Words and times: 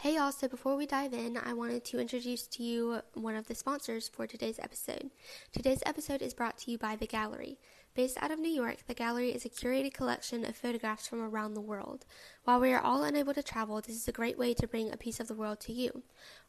Hey 0.00 0.16
y'all, 0.16 0.30
so 0.30 0.46
before 0.46 0.76
we 0.76 0.84
dive 0.84 1.14
in, 1.14 1.38
I 1.38 1.54
wanted 1.54 1.82
to 1.86 1.98
introduce 1.98 2.46
to 2.48 2.62
you 2.62 3.00
one 3.14 3.34
of 3.34 3.46
the 3.46 3.54
sponsors 3.54 4.10
for 4.10 4.26
today's 4.26 4.58
episode. 4.58 5.10
Today's 5.52 5.82
episode 5.86 6.20
is 6.20 6.34
brought 6.34 6.58
to 6.58 6.70
you 6.70 6.76
by 6.76 6.96
The 6.96 7.06
Gallery. 7.06 7.58
Based 7.94 8.18
out 8.20 8.30
of 8.30 8.38
New 8.38 8.50
York, 8.50 8.86
The 8.86 8.94
Gallery 8.94 9.30
is 9.30 9.46
a 9.46 9.48
curated 9.48 9.94
collection 9.94 10.44
of 10.44 10.54
photographs 10.54 11.08
from 11.08 11.22
around 11.22 11.54
the 11.54 11.62
world. 11.62 12.04
While 12.44 12.60
we 12.60 12.74
are 12.74 12.80
all 12.80 13.04
unable 13.04 13.32
to 13.32 13.42
travel, 13.42 13.80
this 13.80 13.96
is 13.96 14.06
a 14.06 14.12
great 14.12 14.36
way 14.38 14.52
to 14.52 14.68
bring 14.68 14.92
a 14.92 14.98
piece 14.98 15.18
of 15.18 15.28
the 15.28 15.34
world 15.34 15.60
to 15.60 15.72
you. 15.72 16.02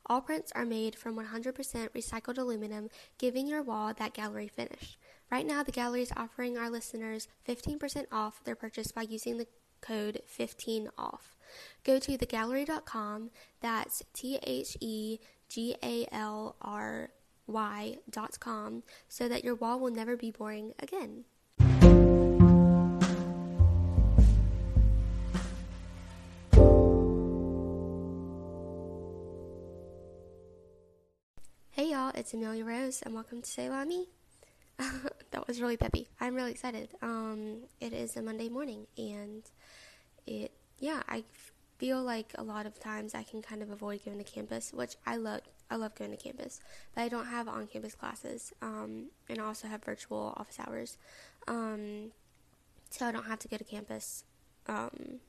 All 0.08 0.20
prints 0.20 0.52
are 0.54 0.66
made 0.66 0.98
from 0.98 1.16
100% 1.16 1.54
recycled 1.92 2.38
aluminum, 2.38 2.90
giving 3.18 3.48
your 3.48 3.64
wall 3.64 3.94
that 3.94 4.14
gallery 4.14 4.50
finish. 4.50 4.98
Right 5.32 5.48
now, 5.48 5.64
The 5.64 5.72
Gallery 5.72 6.02
is 6.02 6.12
offering 6.18 6.58
our 6.58 6.70
listeners 6.70 7.30
15% 7.48 8.08
off 8.12 8.44
their 8.44 8.56
purchase 8.56 8.92
by 8.92 9.04
using 9.04 9.38
the 9.38 9.48
code 9.80 10.22
15OFF. 10.38 11.37
Go 11.84 12.00
to 12.00 12.18
thegallery.com, 12.18 13.30
that's 13.62 14.04
T 14.14 14.40
H 14.44 14.78
E 14.82 15.20
G 15.50 15.76
A 15.84 16.08
L 16.12 16.56
R 16.62 17.10
Y.com, 17.48 18.84
so 19.08 19.28
that 19.28 19.44
your 19.44 19.56
wall 19.56 19.80
will 19.80 19.92
never 19.92 20.18
be 20.18 20.32
boring 20.32 20.74
again. 20.80 21.24
Hey 31.78 31.92
y'all, 31.92 32.12
it's 32.16 32.34
Amelia 32.34 32.66
Rose, 32.66 33.04
and 33.04 33.14
welcome 33.14 33.40
to 33.44 33.48
Say 33.48 33.70
La 33.70 33.86
Me. 33.86 34.10
that 34.78 35.48
was 35.48 35.62
really 35.62 35.78
peppy. 35.78 36.08
I'm 36.20 36.34
really 36.34 36.50
excited. 36.50 36.90
Um, 37.04 37.66
it 37.80 37.94
is 37.94 38.18
a 38.18 38.22
Monday 38.24 38.50
morning, 38.50 38.88
and 38.98 39.44
it, 40.26 40.52
yeah, 40.80 41.04
I 41.08 41.24
feel 41.78 42.02
like 42.02 42.32
a 42.36 42.44
lot 42.44 42.66
of 42.66 42.80
times 42.80 43.14
I 43.14 43.24
can 43.24 43.42
kind 43.42 43.62
of 43.62 43.70
avoid 43.70 44.04
going 44.04 44.18
to 44.18 44.24
campus, 44.24 44.74
which 44.74 44.96
I 45.06 45.18
love. 45.18 45.42
I 45.70 45.76
love 45.76 45.96
going 45.96 46.12
to 46.12 46.18
campus, 46.18 46.62
but 46.96 47.02
I 47.02 47.10
don't 47.10 47.26
have 47.26 47.50
on-campus 47.50 47.94
classes, 47.94 48.54
um, 48.62 49.08
and 49.28 49.38
I 49.38 49.44
also 49.44 49.68
have 49.68 49.84
virtual 49.84 50.34
office 50.38 50.58
hours, 50.66 50.98
um, 51.46 52.12
so 52.90 53.06
I 53.06 53.12
don't 53.12 53.26
have 53.26 53.40
to 53.40 53.50
go 53.50 53.58
to 53.58 53.66
campus 53.66 54.24
um, 54.68 55.20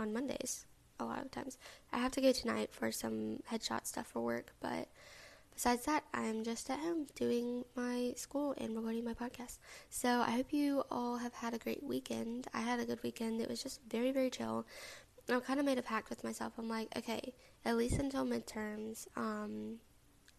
on 0.00 0.14
Mondays. 0.14 0.64
A 1.00 1.04
lot 1.04 1.22
of 1.22 1.30
times, 1.30 1.58
I 1.92 1.98
have 1.98 2.12
to 2.12 2.22
go 2.22 2.32
tonight 2.32 2.70
for 2.72 2.90
some 2.90 3.40
headshot 3.52 3.86
stuff 3.86 4.06
for 4.06 4.20
work, 4.20 4.54
but 4.62 4.88
besides 5.58 5.86
that, 5.86 6.04
I'm 6.14 6.44
just 6.44 6.70
at 6.70 6.78
home 6.78 7.08
doing 7.16 7.64
my 7.74 8.12
school 8.16 8.54
and 8.58 8.76
recording 8.76 9.04
my 9.04 9.12
podcast. 9.12 9.58
So 9.90 10.20
I 10.20 10.30
hope 10.30 10.52
you 10.52 10.84
all 10.88 11.16
have 11.16 11.34
had 11.34 11.52
a 11.52 11.58
great 11.58 11.82
weekend. 11.82 12.46
I 12.54 12.60
had 12.60 12.78
a 12.78 12.84
good 12.84 13.02
weekend. 13.02 13.40
It 13.40 13.48
was 13.48 13.60
just 13.60 13.80
very, 13.90 14.12
very 14.12 14.30
chill. 14.30 14.68
I 15.28 15.40
kind 15.40 15.58
of 15.58 15.66
made 15.66 15.76
a 15.76 15.82
pact 15.82 16.10
with 16.10 16.22
myself. 16.22 16.52
I'm 16.58 16.68
like, 16.68 16.96
okay, 16.96 17.34
at 17.64 17.76
least 17.76 17.98
until 17.98 18.24
midterms, 18.24 19.08
um, 19.16 19.78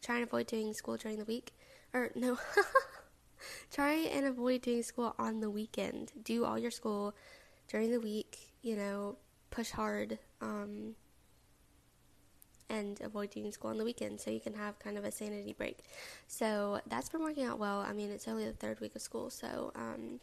try 0.01 0.15
and 0.15 0.23
avoid 0.23 0.47
doing 0.47 0.73
school 0.73 0.95
during 0.95 1.19
the 1.19 1.25
week. 1.25 1.51
Or, 1.93 2.11
no, 2.15 2.37
try 3.73 3.95
and 3.95 4.25
avoid 4.25 4.61
doing 4.61 4.83
school 4.83 5.15
on 5.19 5.41
the 5.41 5.49
weekend. 5.49 6.13
Do 6.23 6.45
all 6.45 6.57
your 6.57 6.71
school 6.71 7.13
during 7.67 7.91
the 7.91 7.99
week, 7.99 8.53
you 8.61 8.77
know, 8.77 9.17
push 9.51 9.71
hard. 9.71 10.17
Um, 10.39 10.95
and 12.69 12.99
avoid 13.01 13.31
doing 13.31 13.51
school 13.51 13.71
on 13.71 13.77
the 13.77 13.83
weekend 13.83 14.19
so 14.19 14.31
you 14.31 14.39
can 14.39 14.53
have 14.53 14.79
kind 14.79 14.97
of 14.97 15.03
a 15.03 15.11
sanity 15.11 15.53
break. 15.53 15.79
So 16.27 16.79
that's 16.87 17.09
been 17.09 17.21
working 17.21 17.45
out 17.45 17.59
well. 17.59 17.79
I 17.79 17.93
mean, 17.93 18.11
it's 18.11 18.27
only 18.27 18.45
the 18.45 18.53
third 18.53 18.79
week 18.79 18.95
of 18.95 19.01
school, 19.01 19.29
so 19.29 19.71
um, 19.75 20.19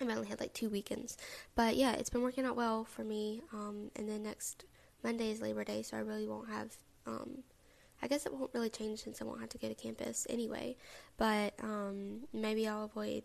I've 0.00 0.08
only 0.08 0.28
had 0.28 0.40
like 0.40 0.54
two 0.54 0.68
weekends. 0.68 1.16
But 1.54 1.76
yeah, 1.76 1.92
it's 1.92 2.10
been 2.10 2.22
working 2.22 2.44
out 2.44 2.56
well 2.56 2.84
for 2.84 3.04
me. 3.04 3.42
Um, 3.52 3.90
and 3.96 4.08
then 4.08 4.22
next 4.22 4.64
Monday 5.02 5.30
is 5.30 5.40
Labor 5.40 5.64
Day, 5.64 5.82
so 5.82 5.96
I 5.96 6.00
really 6.00 6.26
won't 6.26 6.48
have. 6.48 6.72
Um, 7.06 7.44
I 8.02 8.08
guess 8.08 8.26
it 8.26 8.34
won't 8.34 8.52
really 8.52 8.70
change 8.70 9.02
since 9.02 9.22
I 9.22 9.24
won't 9.24 9.40
have 9.40 9.50
to 9.50 9.58
go 9.58 9.68
to 9.68 9.74
campus 9.74 10.26
anyway. 10.28 10.76
But 11.16 11.54
um, 11.62 12.22
maybe 12.32 12.66
I'll 12.66 12.84
avoid 12.84 13.22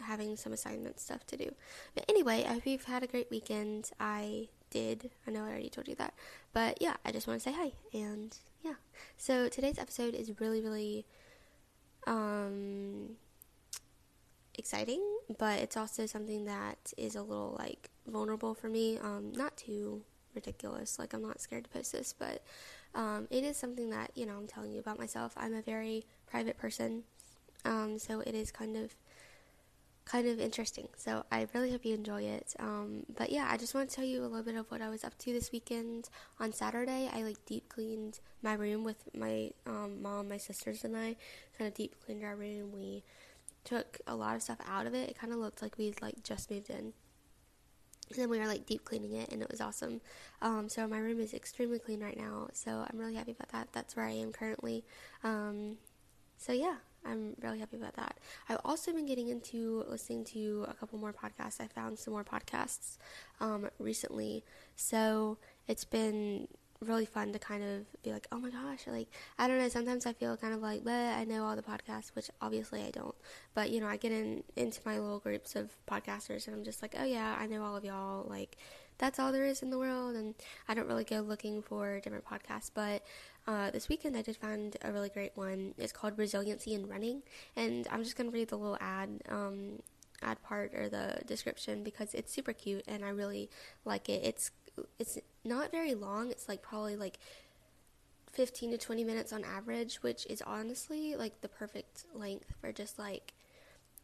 having 0.00 0.36
some 0.36 0.52
assignment 0.52 1.00
stuff 1.00 1.26
to 1.26 1.36
do. 1.36 1.54
But 1.94 2.04
anyway, 2.08 2.44
I 2.48 2.54
hope 2.54 2.66
you've 2.66 2.84
had 2.84 3.02
a 3.02 3.06
great 3.06 3.30
weekend. 3.30 3.90
I 3.98 4.48
did. 4.70 5.10
I 5.26 5.30
know 5.30 5.44
I 5.44 5.48
already 5.48 5.70
told 5.70 5.88
you 5.88 5.94
that. 5.96 6.14
But 6.52 6.80
yeah, 6.80 6.94
I 7.04 7.12
just 7.12 7.26
want 7.26 7.40
to 7.40 7.50
say 7.50 7.56
hi. 7.56 7.72
And 7.92 8.36
yeah. 8.62 8.74
So 9.16 9.48
today's 9.48 9.78
episode 9.78 10.14
is 10.14 10.40
really, 10.40 10.60
really 10.60 11.04
um, 12.06 13.16
exciting, 14.56 15.02
but 15.38 15.60
it's 15.60 15.76
also 15.76 16.06
something 16.06 16.44
that 16.44 16.92
is 16.96 17.14
a 17.16 17.22
little 17.22 17.56
like 17.58 17.90
vulnerable 18.06 18.54
for 18.54 18.68
me. 18.68 18.98
Um, 18.98 19.32
not 19.34 19.56
too 19.56 20.02
ridiculous. 20.34 20.98
Like, 20.98 21.12
I'm 21.12 21.22
not 21.22 21.40
scared 21.40 21.64
to 21.64 21.70
post 21.70 21.92
this, 21.92 22.14
but 22.16 22.42
um, 22.94 23.26
it 23.30 23.42
is 23.42 23.56
something 23.56 23.90
that, 23.90 24.10
you 24.14 24.26
know, 24.26 24.36
I'm 24.36 24.46
telling 24.46 24.72
you 24.72 24.80
about 24.80 24.98
myself. 24.98 25.32
I'm 25.36 25.54
a 25.54 25.62
very 25.62 26.04
private 26.26 26.56
person. 26.58 27.02
Um, 27.64 27.98
so 27.98 28.20
it 28.20 28.34
is 28.34 28.52
kind 28.52 28.76
of 28.76 28.94
kind 30.06 30.28
of 30.28 30.40
interesting. 30.40 30.88
So 30.96 31.24
I 31.30 31.46
really 31.52 31.72
hope 31.72 31.84
you 31.84 31.94
enjoy 31.94 32.22
it. 32.22 32.54
Um, 32.60 33.04
but 33.16 33.30
yeah, 33.30 33.48
I 33.50 33.56
just 33.56 33.74
want 33.74 33.90
to 33.90 33.96
tell 33.96 34.04
you 34.04 34.22
a 34.22 34.26
little 34.28 34.44
bit 34.44 34.54
of 34.54 34.70
what 34.70 34.80
I 34.80 34.88
was 34.88 35.04
up 35.04 35.18
to 35.18 35.32
this 35.32 35.50
weekend. 35.52 36.08
On 36.40 36.52
Saturday, 36.52 37.10
I 37.12 37.22
like 37.22 37.44
deep 37.44 37.68
cleaned 37.68 38.20
my 38.42 38.54
room 38.54 38.84
with 38.84 39.08
my 39.14 39.50
um, 39.66 40.00
mom, 40.00 40.28
my 40.28 40.36
sisters, 40.36 40.84
and 40.84 40.96
I. 40.96 41.16
Kind 41.58 41.68
of 41.68 41.74
deep 41.74 41.96
cleaned 42.04 42.24
our 42.24 42.36
room. 42.36 42.72
We 42.72 43.02
took 43.64 43.98
a 44.06 44.14
lot 44.14 44.36
of 44.36 44.42
stuff 44.42 44.58
out 44.68 44.86
of 44.86 44.94
it. 44.94 45.10
It 45.10 45.18
kind 45.18 45.32
of 45.32 45.40
looked 45.40 45.60
like 45.60 45.76
we 45.76 45.92
like 46.00 46.22
just 46.22 46.50
moved 46.50 46.70
in. 46.70 46.92
And 48.08 48.16
then 48.16 48.30
we 48.30 48.38
were 48.38 48.46
like 48.46 48.66
deep 48.66 48.84
cleaning 48.84 49.14
it, 49.14 49.32
and 49.32 49.42
it 49.42 49.50
was 49.50 49.60
awesome. 49.60 50.00
Um, 50.40 50.68
so 50.68 50.86
my 50.86 50.98
room 50.98 51.18
is 51.18 51.34
extremely 51.34 51.80
clean 51.80 52.00
right 52.00 52.16
now. 52.16 52.46
So 52.52 52.70
I'm 52.70 52.96
really 52.96 53.16
happy 53.16 53.32
about 53.32 53.48
that. 53.48 53.72
That's 53.72 53.96
where 53.96 54.06
I 54.06 54.12
am 54.12 54.30
currently. 54.30 54.84
Um, 55.24 55.78
so 56.38 56.52
yeah, 56.52 56.76
I'm 57.08 57.34
really 57.40 57.58
happy 57.58 57.76
about 57.76 57.94
that. 57.94 58.18
I've 58.48 58.60
also 58.64 58.92
been 58.92 59.06
getting 59.06 59.28
into 59.28 59.84
listening 59.88 60.24
to 60.26 60.66
a 60.68 60.74
couple 60.74 60.98
more 60.98 61.12
podcasts. 61.12 61.60
I 61.60 61.66
found 61.66 61.98
some 61.98 62.12
more 62.12 62.24
podcasts 62.24 62.98
um, 63.40 63.68
recently, 63.78 64.44
so 64.74 65.38
it's 65.68 65.84
been 65.84 66.48
really 66.80 67.06
fun 67.06 67.32
to 67.32 67.38
kind 67.38 67.62
of 67.62 68.02
be 68.02 68.12
like, 68.12 68.26
oh 68.30 68.38
my 68.38 68.50
gosh, 68.50 68.86
like 68.86 69.08
I 69.38 69.48
don't 69.48 69.58
know. 69.58 69.68
Sometimes 69.68 70.06
I 70.06 70.12
feel 70.12 70.36
kind 70.36 70.54
of 70.54 70.60
like, 70.60 70.84
but 70.84 70.92
I 70.92 71.24
know 71.24 71.44
all 71.44 71.56
the 71.56 71.62
podcasts, 71.62 72.14
which 72.14 72.30
obviously 72.40 72.82
I 72.82 72.90
don't. 72.90 73.14
But 73.54 73.70
you 73.70 73.80
know, 73.80 73.86
I 73.86 73.96
get 73.96 74.12
in 74.12 74.42
into 74.56 74.80
my 74.84 74.98
little 74.98 75.18
groups 75.18 75.56
of 75.56 75.70
podcasters, 75.90 76.46
and 76.46 76.56
I'm 76.56 76.64
just 76.64 76.82
like, 76.82 76.94
oh 76.98 77.04
yeah, 77.04 77.36
I 77.38 77.46
know 77.46 77.62
all 77.62 77.76
of 77.76 77.84
y'all. 77.84 78.26
Like 78.28 78.56
that's 78.98 79.18
all 79.18 79.32
there 79.32 79.44
is 79.44 79.62
in 79.62 79.70
the 79.70 79.78
world, 79.78 80.16
and 80.16 80.34
I 80.68 80.74
don't 80.74 80.86
really 80.86 81.04
go 81.04 81.20
looking 81.20 81.62
for 81.62 82.00
different 82.00 82.24
podcasts, 82.24 82.70
but 82.72 83.02
uh, 83.46 83.70
this 83.70 83.88
weekend 83.88 84.16
I 84.16 84.22
did 84.22 84.36
find 84.36 84.76
a 84.82 84.92
really 84.92 85.08
great 85.08 85.32
one. 85.34 85.74
It's 85.78 85.92
called 85.92 86.18
Resiliency 86.18 86.74
in 86.74 86.88
Running, 86.88 87.22
and 87.54 87.86
I'm 87.90 88.02
just 88.02 88.16
gonna 88.16 88.30
read 88.30 88.48
the 88.48 88.58
little 88.58 88.78
ad. 88.80 89.22
Um, 89.28 89.80
ad 90.22 90.42
part 90.42 90.74
or 90.74 90.88
the 90.88 91.20
description 91.26 91.82
because 91.82 92.14
it's 92.14 92.32
super 92.32 92.54
cute 92.54 92.82
and 92.88 93.04
I 93.04 93.10
really 93.10 93.50
like 93.84 94.08
it. 94.08 94.24
It's 94.24 94.50
it's 94.98 95.18
not 95.44 95.70
very 95.70 95.94
long. 95.94 96.30
It's 96.30 96.48
like 96.48 96.62
probably 96.62 96.96
like 96.96 97.18
15 98.32 98.72
to 98.72 98.78
20 98.78 99.04
minutes 99.04 99.32
on 99.32 99.44
average, 99.44 99.96
which 100.02 100.26
is 100.26 100.42
honestly 100.42 101.16
like 101.16 101.40
the 101.40 101.48
perfect 101.48 102.04
length 102.14 102.54
for 102.60 102.72
just 102.72 102.98
like 102.98 103.32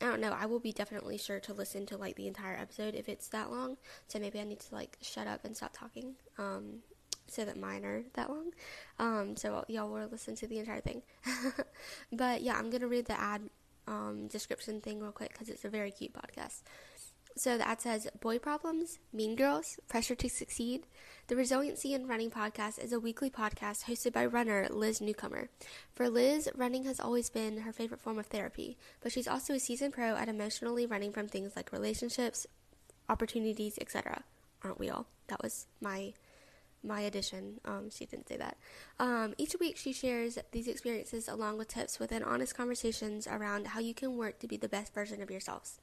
I 0.01 0.07
don't 0.07 0.21
know. 0.21 0.37
I 0.37 0.47
will 0.47 0.59
be 0.59 0.73
definitely 0.73 1.17
sure 1.17 1.39
to 1.41 1.53
listen 1.53 1.87
to 1.87 1.97
like 1.97 2.17
the 2.17 2.27
entire 2.27 2.57
episode 2.57 2.95
if 2.95 3.09
it's 3.09 3.29
that 3.29 3.51
long. 3.51 3.77
So 4.09 4.19
maybe 4.19 4.41
I 4.41 4.45
need 4.45 4.59
to 4.61 4.75
like 4.75 4.99
shut 5.01 5.29
up 5.29 5.45
and 5.45 5.57
stop 5.57 5.73
talking. 5.73 6.15
Um, 6.39 6.79
so 7.33 7.45
that 7.45 7.59
mine 7.59 7.85
are 7.85 8.05
that 8.15 8.31
long. 8.31 8.53
Um, 8.99 9.37
so 9.37 9.65
y'all 9.69 9.91
will 9.91 10.09
listen 10.09 10.35
to 10.37 10.47
the 10.47 10.59
entire 10.59 10.81
thing. 10.81 11.03
but 12.13 12.43
yeah, 12.43 12.57
I'm 12.57 12.71
gonna 12.71 12.89
read 12.89 13.07
the 13.07 13.19
ad 13.19 13.43
um, 13.87 14.29
description 14.29 14.81
thing 14.81 15.01
real 15.01 15.13
quick 15.13 15.33
because 15.33 15.49
it's 15.49 15.65
a 15.65 15.71
very 15.71 15.91
cute 15.91 16.13
podcast. 16.13 16.63
So 17.37 17.57
the 17.57 17.67
ad 17.67 17.81
says, 17.81 18.09
Boy 18.21 18.39
Problems, 18.39 18.99
Mean 19.13 19.37
Girls, 19.37 19.81
Pressure 19.89 20.15
to 20.17 20.29
Succeed. 20.29 20.87
The 21.29 21.37
Resiliency 21.37 21.95
in 21.95 22.07
Running 22.07 22.31
podcast 22.31 22.79
is 22.79 22.93
a 22.93 23.01
weekly 23.01 23.31
podcast 23.31 23.85
hosted 23.85 24.13
by 24.13 24.27
runner 24.27 24.69
Liz 24.71 25.01
Newcomer. 25.01 25.49
For 25.95 26.11
Liz, 26.11 26.51
running 26.55 26.85
has 26.85 27.01
always 27.01 27.31
been 27.31 27.59
her 27.59 27.73
favorite 27.73 28.01
form 28.01 28.19
of 28.19 28.27
therapy, 28.27 28.77
but 29.01 29.13
she's 29.13 29.29
also 29.29 29.55
a 29.55 29.59
seasoned 29.59 29.95
pro 29.95 30.15
at 30.15 30.29
emotionally 30.29 30.85
running 30.85 31.11
from 31.11 31.27
things 31.27 31.57
like 31.57 31.73
relationships, 31.73 32.47
opportunities, 33.09 33.79
etc. 33.81 34.25
Aren't 34.63 34.79
we 34.79 34.91
all? 34.91 35.07
That 35.29 35.43
was 35.43 35.67
my 35.81 36.13
my 36.83 37.01
edition. 37.01 37.61
Um, 37.65 37.91
she 37.91 38.07
didn't 38.07 38.29
say 38.29 38.37
that. 38.37 38.57
Um, 38.99 39.35
each 39.39 39.55
week, 39.61 39.77
she 39.77 39.93
shares 39.93 40.39
these 40.53 40.69
experiences 40.69 41.29
along 41.29 41.59
with 41.59 41.69
tips 41.69 41.99
within 41.99 42.23
honest 42.23 42.57
conversations 42.57 43.27
around 43.27 43.69
how 43.69 43.81
you 43.81 43.95
can 43.95 44.17
work 44.17 44.39
to 44.41 44.47
be 44.47 44.57
the 44.57 44.69
best 44.69 44.95
version 44.95 45.23
of 45.23 45.31
yourselves. 45.31 45.81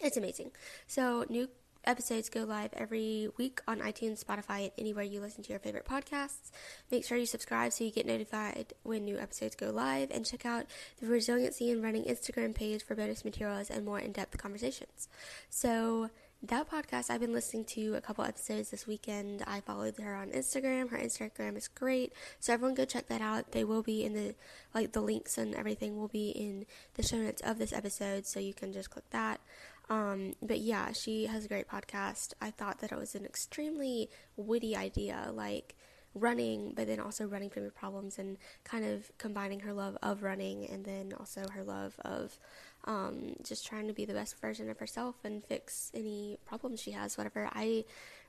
It's 0.00 0.16
amazing. 0.16 0.50
So, 0.86 1.24
new 1.28 1.48
episodes 1.86 2.28
go 2.28 2.44
live 2.44 2.70
every 2.74 3.28
week 3.36 3.60
on 3.68 3.80
iTunes, 3.80 4.24
Spotify, 4.24 4.62
and 4.62 4.72
anywhere 4.78 5.04
you 5.04 5.20
listen 5.20 5.44
to 5.44 5.50
your 5.50 5.58
favorite 5.58 5.86
podcasts. 5.86 6.50
Make 6.90 7.04
sure 7.04 7.18
you 7.18 7.26
subscribe 7.26 7.72
so 7.72 7.84
you 7.84 7.90
get 7.90 8.06
notified 8.06 8.72
when 8.82 9.04
new 9.04 9.18
episodes 9.18 9.54
go 9.54 9.70
live, 9.70 10.10
and 10.10 10.26
check 10.26 10.46
out 10.46 10.66
the 11.00 11.06
Resiliency 11.06 11.70
in 11.70 11.82
Running 11.82 12.04
Instagram 12.04 12.54
page 12.54 12.82
for 12.82 12.94
bonus 12.94 13.24
materials 13.24 13.70
and 13.70 13.84
more 13.84 13.98
in 13.98 14.12
depth 14.12 14.36
conversations. 14.38 15.08
So, 15.50 16.10
that 16.48 16.70
podcast, 16.70 17.10
I've 17.10 17.20
been 17.20 17.32
listening 17.32 17.64
to 17.66 17.94
a 17.94 18.00
couple 18.00 18.24
episodes 18.24 18.70
this 18.70 18.86
weekend. 18.86 19.42
I 19.46 19.60
followed 19.60 19.96
her 19.98 20.14
on 20.14 20.30
Instagram. 20.30 20.90
Her 20.90 20.98
Instagram 20.98 21.56
is 21.56 21.68
great. 21.68 22.12
So 22.40 22.52
everyone 22.52 22.74
go 22.74 22.84
check 22.84 23.08
that 23.08 23.20
out. 23.20 23.52
They 23.52 23.64
will 23.64 23.82
be 23.82 24.04
in 24.04 24.14
the, 24.14 24.34
like, 24.74 24.92
the 24.92 25.00
links 25.00 25.38
and 25.38 25.54
everything 25.54 25.98
will 25.98 26.08
be 26.08 26.30
in 26.30 26.66
the 26.94 27.02
show 27.02 27.16
notes 27.16 27.42
of 27.42 27.58
this 27.58 27.72
episode. 27.72 28.26
So 28.26 28.40
you 28.40 28.54
can 28.54 28.72
just 28.72 28.90
click 28.90 29.08
that. 29.10 29.40
Um, 29.88 30.34
but 30.42 30.60
yeah, 30.60 30.92
she 30.92 31.26
has 31.26 31.44
a 31.44 31.48
great 31.48 31.68
podcast. 31.68 32.34
I 32.40 32.50
thought 32.50 32.80
that 32.80 32.92
it 32.92 32.98
was 32.98 33.14
an 33.14 33.24
extremely 33.24 34.10
witty 34.36 34.76
idea, 34.76 35.30
like 35.32 35.74
running, 36.14 36.72
but 36.74 36.86
then 36.86 37.00
also 37.00 37.26
running 37.26 37.50
from 37.50 37.62
your 37.62 37.72
problems 37.72 38.18
and 38.18 38.38
kind 38.62 38.84
of 38.84 39.10
combining 39.18 39.60
her 39.60 39.72
love 39.72 39.98
of 40.02 40.22
running 40.22 40.66
and 40.66 40.84
then 40.84 41.12
also 41.18 41.48
her 41.48 41.64
love 41.64 41.94
of 42.04 42.38
um, 42.84 43.36
just 43.42 43.66
trying 43.66 43.86
to 43.88 43.92
be 43.92 44.04
the 44.04 44.14
best 44.14 44.40
version 44.40 44.68
of 44.70 44.78
herself 44.78 45.16
and 45.24 45.44
fix 45.44 45.90
any 45.94 46.38
problems 46.44 46.80
she 46.80 46.92
has, 46.92 47.16
whatever. 47.16 47.48
I 47.52 47.84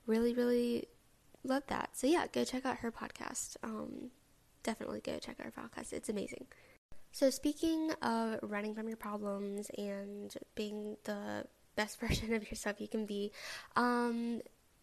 really, 0.06 0.34
really 0.34 0.88
love 1.44 1.64
that. 1.68 1.90
So 1.92 2.06
yeah, 2.06 2.26
go 2.32 2.44
check 2.44 2.64
out 2.64 2.78
her 2.78 2.90
podcast. 2.90 3.56
Um, 3.62 4.10
definitely 4.62 5.00
go 5.00 5.18
check 5.18 5.36
out 5.40 5.46
her 5.46 5.52
podcast. 5.52 5.92
It's 5.92 6.08
amazing. 6.08 6.46
So, 7.12 7.30
speaking 7.30 7.92
of 8.02 8.40
running 8.42 8.74
from 8.74 8.88
your 8.88 8.98
problems 8.98 9.70
and 9.78 10.34
being 10.54 10.96
the 11.04 11.44
best 11.74 11.98
version 12.00 12.34
of 12.34 12.50
yourself 12.50 12.80
you 12.80 12.88
can 12.88 13.06
be, 13.06 13.32
um, 13.74 14.42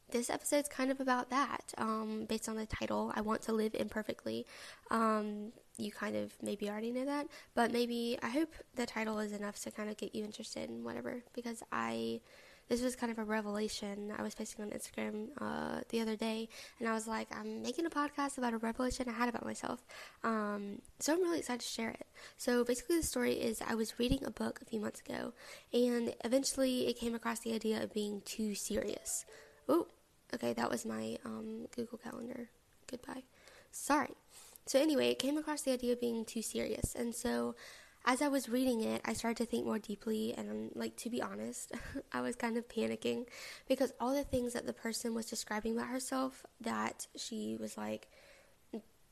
this 0.10 0.30
episode's 0.30 0.70
kind 0.70 0.92
of 0.92 1.00
about 1.00 1.30
that. 1.30 1.74
Um, 1.78 2.25
based 2.28 2.50
on 2.50 2.56
the 2.56 2.66
title, 2.66 3.12
I 3.16 3.22
want 3.22 3.42
to 3.44 3.54
live 3.54 3.75
imperfectly. 3.75 4.46
Um, 4.90 5.52
you 5.78 5.92
kind 5.92 6.16
of 6.16 6.34
maybe 6.42 6.70
already 6.70 6.92
know 6.92 7.06
that, 7.06 7.28
but 7.56 7.72
maybe 7.72 8.18
I 8.22 8.30
hope 8.30 8.54
the 8.75 8.86
title 8.86 9.20
is 9.20 9.31
enough 9.31 9.60
to 9.64 9.72
kind 9.72 9.90
of 9.90 9.98
get 9.98 10.14
you 10.14 10.24
interested 10.24 10.70
in 10.70 10.84
whatever. 10.84 11.24
Because 11.34 11.64
I 11.72 12.22
this 12.70 12.81
was 12.81 12.96
kind 12.96 13.12
of 13.12 13.20
a 13.20 13.24
revelation. 13.24 14.14
I 14.18 14.22
was 14.22 14.36
posting 14.36 14.64
on 14.64 14.72
Instagram 14.72 15.28
uh, 15.40 15.81
the 15.90 16.00
other 16.00 16.16
day, 16.16 16.48
and 16.80 16.88
I 16.88 16.94
was 16.94 17.08
like, 17.08 17.28
I'm 17.36 17.62
making 17.62 17.86
a 17.86 17.90
podcast 17.90 18.38
about 18.38 18.54
a 18.54 18.58
revelation 18.58 19.10
I 19.10 19.12
had 19.12 19.30
about 19.30 19.46
myself. 19.46 19.84
Um, 20.24 20.81
so 21.00 21.14
I'm 21.14 21.22
really 21.22 21.40
excited 21.40 21.62
to 21.62 21.68
share 21.68 21.90
it. 21.90 22.08
So 22.38 22.64
basically, 22.64 22.98
the 22.98 23.04
story 23.04 23.34
is 23.34 23.62
I 23.62 23.75
was 23.75 24.00
reading 24.00 24.24
a 24.25 24.31
book 24.31 24.60
a 24.62 24.66
few 24.66 24.80
months 24.80 25.02
ago, 25.02 25.34
and 25.74 26.16
eventually 26.24 26.88
it 26.88 26.98
came 26.98 27.16
across 27.16 27.40
the 27.40 27.54
idea 27.54 27.84
of 27.84 27.94
being 27.94 28.22
too 28.25 28.56
serious. 28.56 29.25
Oh, 29.68 29.88
okay, 30.34 30.54
that 30.54 30.70
was 30.70 30.86
my 30.86 31.18
um, 31.25 31.68
Google 31.75 31.98
Calendar. 31.98 32.50
Goodbye. 32.90 33.24
Sorry. 33.72 34.16
So 34.65 34.80
anyway, 34.80 35.10
it 35.10 35.19
came 35.19 35.38
across 35.38 35.62
the 35.62 35.71
idea 35.71 35.94
of 35.94 36.00
being 36.00 36.25
too 36.25 36.42
serious, 36.42 36.95
and 36.95 37.13
so 37.13 37.56
as 38.06 38.21
I 38.21 38.27
was 38.27 38.50
reading 38.50 38.81
it, 38.81 39.01
I 39.06 39.13
started 39.13 39.38
to 39.38 39.45
think 39.45 39.65
more 39.65 39.80
deeply, 39.80 40.33
and 40.38 40.71
like 40.75 40.95
to 40.98 41.10
be 41.10 41.21
honest, 41.21 41.71
I 42.12 42.21
was 42.21 42.36
kind 42.36 42.57
of 42.57 42.68
panicking 42.68 43.27
because 43.68 43.94
all 44.00 44.13
the 44.13 44.24
things 44.24 44.54
that 44.54 44.65
the 44.65 44.74
person 44.74 45.13
was 45.13 45.25
describing 45.25 45.77
about 45.77 45.88
herself 45.88 46.45
that 46.62 47.07
she 47.15 47.57
was 47.60 47.77
like, 47.77 48.10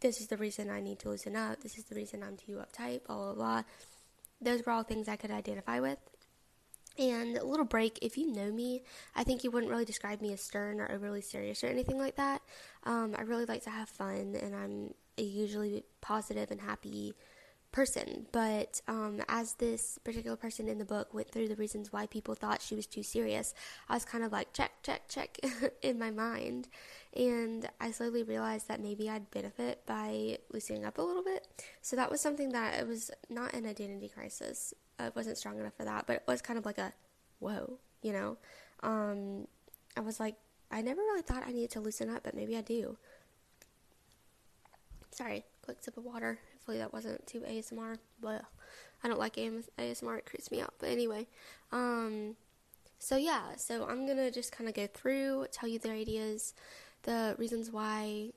this 0.02 0.20
is 0.20 0.28
the 0.28 0.38
reason 0.38 0.70
I 0.70 0.82
need 0.82 1.00
to 1.00 1.10
loosen 1.10 1.36
up, 1.36 1.62
this 1.62 1.78
is 1.78 1.86
the 1.86 1.96
reason 1.96 2.24
I'm 2.24 2.36
too 2.36 2.62
uptight, 2.62 3.06
blah 3.06 3.16
blah 3.18 3.34
blah. 3.34 3.64
Those 4.42 4.66
were 4.66 4.72
all 4.74 4.84
things 4.84 5.08
I 5.08 5.16
could 5.16 5.32
identify 5.32 5.80
with. 5.80 6.00
And 6.98 7.38
a 7.38 7.46
little 7.46 7.66
break, 7.66 8.00
if 8.02 8.18
you 8.18 8.32
know 8.32 8.52
me, 8.52 8.84
I 9.16 9.24
think 9.24 9.44
you 9.44 9.52
wouldn't 9.52 9.72
really 9.72 9.86
describe 9.86 10.22
me 10.22 10.34
as 10.34 10.42
stern 10.42 10.82
or 10.82 10.92
overly 10.92 11.22
serious 11.22 11.64
or 11.64 11.68
anything 11.68 11.98
like 11.98 12.16
that. 12.18 12.42
Um, 12.84 13.16
I 13.18 13.22
really 13.22 13.46
like 13.46 13.64
to 13.64 13.70
have 13.70 13.90
fun, 13.90 14.36
and 14.42 14.56
I'm 14.56 14.94
a 15.18 15.24
usually 15.24 15.84
positive 16.02 16.52
and 16.52 16.62
happy 16.62 17.14
person. 17.72 18.28
But 18.32 18.82
um, 18.88 19.22
as 19.30 19.54
this 19.56 19.98
particular 20.04 20.36
person 20.36 20.68
in 20.68 20.78
the 20.78 20.86
book 20.86 21.14
went 21.14 21.32
through 21.32 21.48
the 21.48 21.56
reasons 21.56 21.92
why 21.92 22.06
people 22.06 22.36
thought 22.36 22.62
she 22.62 22.76
was 22.76 22.86
too 22.86 23.04
serious, 23.04 23.54
I 23.90 23.94
was 23.94 24.06
kind 24.06 24.24
of 24.24 24.32
like, 24.32 24.54
check, 24.54 24.72
check, 24.84 25.08
check 25.08 25.38
in 25.82 25.98
my 25.98 26.12
mind. 26.12 26.68
And 27.16 27.68
I 27.80 27.92
slowly 27.92 28.24
realized 28.24 28.68
that 28.68 28.82
maybe 28.82 29.10
I'd 29.10 29.32
benefit 29.32 29.86
by 29.86 30.38
loosening 30.52 30.86
up 30.86 30.98
a 30.98 31.02
little 31.02 31.24
bit. 31.24 31.48
So 31.82 31.96
that 31.96 32.12
was 32.12 32.22
something 32.22 32.50
that 32.50 32.80
it 32.80 32.88
was 32.88 33.12
not 33.30 33.54
an 33.54 33.66
identity 33.66 34.10
crisis. 34.10 34.74
I 35.02 35.12
wasn't 35.16 35.38
strong 35.38 35.60
enough 35.60 35.74
for 35.76 35.86
that, 35.86 36.06
but 36.08 36.18
it 36.18 36.24
was 36.28 36.42
kind 36.42 36.60
of 36.60 36.66
like 36.66 36.78
a 36.78 36.94
whoa, 37.40 37.80
you 38.02 38.14
know? 38.14 38.38
Um, 38.84 39.48
I 39.98 40.02
was 40.02 40.20
like, 40.20 40.36
I 40.72 40.82
never 40.82 41.02
really 41.02 41.22
thought 41.22 41.44
I 41.46 41.52
needed 41.52 41.72
to 41.72 41.82
loosen 41.82 42.10
up, 42.10 42.24
but 42.24 42.34
maybe 42.34 42.56
I 42.56 42.62
do. 42.62 42.98
Sorry, 45.12 45.44
quick 45.64 45.78
sip 45.82 45.98
of 45.98 46.06
water. 46.06 46.40
Hopefully 46.54 46.78
that 46.78 46.94
wasn't 46.94 47.28
too 47.28 47.42
ASMR. 47.42 47.98
But 48.22 48.44
I 49.04 49.08
don't 49.08 49.20
like 49.20 49.36
ASMR. 49.36 50.18
It 50.18 50.26
creeps 50.26 50.50
me 50.52 50.62
out. 50.62 50.74
But 50.80 50.90
anyway, 50.90 51.28
um, 51.72 52.36
so 53.00 53.18
yeah, 53.18 53.56
so 53.58 53.86
I'm 53.86 54.08
gonna 54.08 54.32
just 54.32 54.52
kind 54.52 54.70
of 54.70 54.76
go 54.76 54.88
through, 54.88 55.48
tell 55.52 55.68
you 55.68 55.80
the 55.80 55.92
ideas, 55.92 56.54
the 57.04 57.36
reasons 57.38 57.72
why 57.72 58.32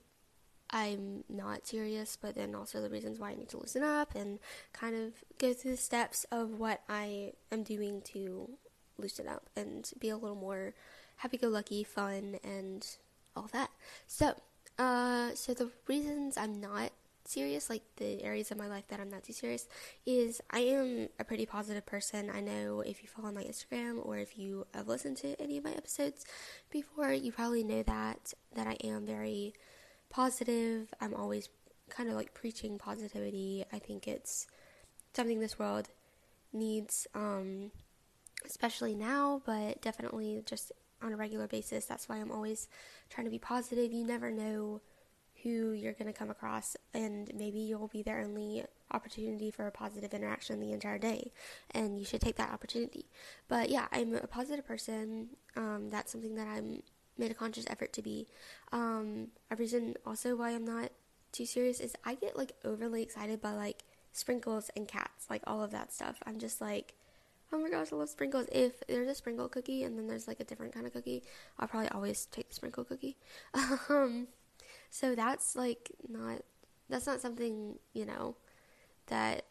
I'm 0.69 1.23
not 1.29 1.67
serious, 1.67 2.17
but 2.19 2.35
then 2.35 2.55
also 2.55 2.81
the 2.81 2.89
reasons 2.89 3.19
why 3.19 3.31
I 3.31 3.35
need 3.35 3.49
to 3.49 3.57
loosen 3.57 3.83
up 3.83 4.15
and 4.15 4.39
kind 4.73 4.95
of 4.95 5.13
go 5.37 5.53
through 5.53 5.71
the 5.71 5.77
steps 5.77 6.25
of 6.31 6.59
what 6.59 6.81
I 6.89 7.33
am 7.51 7.63
doing 7.63 8.01
to 8.13 8.49
loosen 8.97 9.27
up 9.27 9.49
and 9.55 9.89
be 9.99 10.09
a 10.09 10.17
little 10.17 10.35
more 10.35 10.73
happy 11.17 11.37
go 11.37 11.47
lucky, 11.47 11.83
fun, 11.83 12.37
and 12.43 12.85
all 13.35 13.49
that. 13.53 13.69
So, 14.07 14.35
uh, 14.77 15.31
so 15.33 15.53
the 15.53 15.71
reasons 15.87 16.37
I'm 16.37 16.59
not 16.59 16.91
serious, 17.27 17.69
like 17.69 17.83
the 17.97 18.23
areas 18.23 18.51
of 18.51 18.57
my 18.57 18.67
life 18.67 18.87
that 18.89 18.99
I'm 18.99 19.09
not 19.09 19.23
too 19.23 19.33
serious, 19.33 19.67
is 20.05 20.41
I 20.51 20.59
am 20.59 21.09
a 21.19 21.23
pretty 21.23 21.45
positive 21.45 21.85
person. 21.85 22.29
I 22.29 22.39
know 22.39 22.81
if 22.81 23.01
you 23.01 23.09
follow 23.09 23.31
my 23.31 23.43
Instagram 23.43 24.05
or 24.05 24.17
if 24.17 24.37
you 24.37 24.67
have 24.73 24.87
listened 24.87 25.17
to 25.17 25.39
any 25.41 25.57
of 25.57 25.63
my 25.63 25.71
episodes 25.71 26.25
before, 26.69 27.13
you 27.13 27.31
probably 27.31 27.63
know 27.63 27.83
that 27.83 28.33
that 28.55 28.67
I 28.67 28.77
am 28.83 29.05
very 29.05 29.53
positive. 30.09 30.93
I'm 30.99 31.13
always 31.13 31.49
kind 31.89 32.09
of 32.09 32.15
like 32.15 32.33
preaching 32.33 32.77
positivity. 32.77 33.65
I 33.71 33.79
think 33.79 34.07
it's 34.07 34.47
something 35.13 35.39
this 35.39 35.59
world 35.59 35.89
needs, 36.53 37.07
um, 37.13 37.71
especially 38.45 38.95
now, 38.95 39.41
but 39.45 39.81
definitely 39.81 40.41
just 40.45 40.71
on 41.01 41.13
a 41.13 41.17
regular 41.17 41.47
basis. 41.47 41.85
That's 41.85 42.09
why 42.09 42.17
I'm 42.17 42.31
always 42.31 42.67
trying 43.09 43.25
to 43.25 43.31
be 43.31 43.39
positive. 43.39 43.91
You 43.91 44.05
never 44.05 44.31
know 44.31 44.81
who 45.43 45.73
you're 45.73 45.93
going 45.93 46.11
to 46.11 46.17
come 46.17 46.31
across, 46.31 46.75
and 46.93 47.31
maybe 47.35 47.59
you'll 47.59 47.87
be 47.87 48.01
their 48.01 48.21
only 48.21 48.65
opportunity 48.91 49.51
for 49.51 49.67
a 49.67 49.71
positive 49.71 50.13
interaction 50.13 50.59
the 50.59 50.71
entire 50.71 50.97
day, 50.97 51.31
and 51.71 51.99
you 51.99 52.05
should 52.05 52.21
take 52.21 52.37
that 52.37 52.51
opportunity. 52.51 53.05
But 53.47 53.69
yeah, 53.69 53.85
I'm 53.91 54.15
a 54.15 54.27
positive 54.27 54.65
person. 54.65 55.29
Um, 55.55 55.89
that's 55.91 56.11
something 56.11 56.35
that 56.35 56.47
I'm 56.47 56.81
made 57.17 57.31
a 57.31 57.35
conscious 57.35 57.65
effort 57.69 57.93
to 57.93 58.01
be. 58.01 58.27
Um, 58.71 59.29
a 59.49 59.55
reason 59.55 59.95
also 60.05 60.35
why 60.35 60.51
I'm 60.51 60.65
not 60.65 60.91
too 61.31 61.45
serious 61.45 61.79
is 61.79 61.95
I 62.03 62.15
get 62.15 62.37
like 62.37 62.53
overly 62.63 63.01
excited 63.01 63.41
by 63.41 63.51
like 63.51 63.83
sprinkles 64.13 64.69
and 64.75 64.87
cats, 64.87 65.25
like 65.29 65.43
all 65.45 65.61
of 65.61 65.71
that 65.71 65.93
stuff. 65.93 66.17
I'm 66.25 66.39
just 66.39 66.61
like, 66.61 66.93
oh 67.51 67.59
my 67.59 67.69
gosh, 67.69 67.91
I 67.91 67.95
love 67.95 68.09
sprinkles. 68.09 68.47
If 68.51 68.81
there's 68.87 69.09
a 69.09 69.15
sprinkle 69.15 69.49
cookie 69.49 69.83
and 69.83 69.97
then 69.97 70.07
there's 70.07 70.27
like 70.27 70.39
a 70.39 70.43
different 70.43 70.73
kind 70.73 70.87
of 70.87 70.93
cookie, 70.93 71.23
I'll 71.59 71.67
probably 71.67 71.89
always 71.89 72.25
take 72.27 72.49
the 72.49 72.55
sprinkle 72.55 72.83
cookie. 72.83 73.17
um, 73.89 74.27
so 74.89 75.15
that's 75.15 75.55
like 75.55 75.91
not 76.07 76.41
that's 76.89 77.07
not 77.07 77.21
something, 77.21 77.79
you 77.93 78.05
know, 78.05 78.35
that 79.07 79.45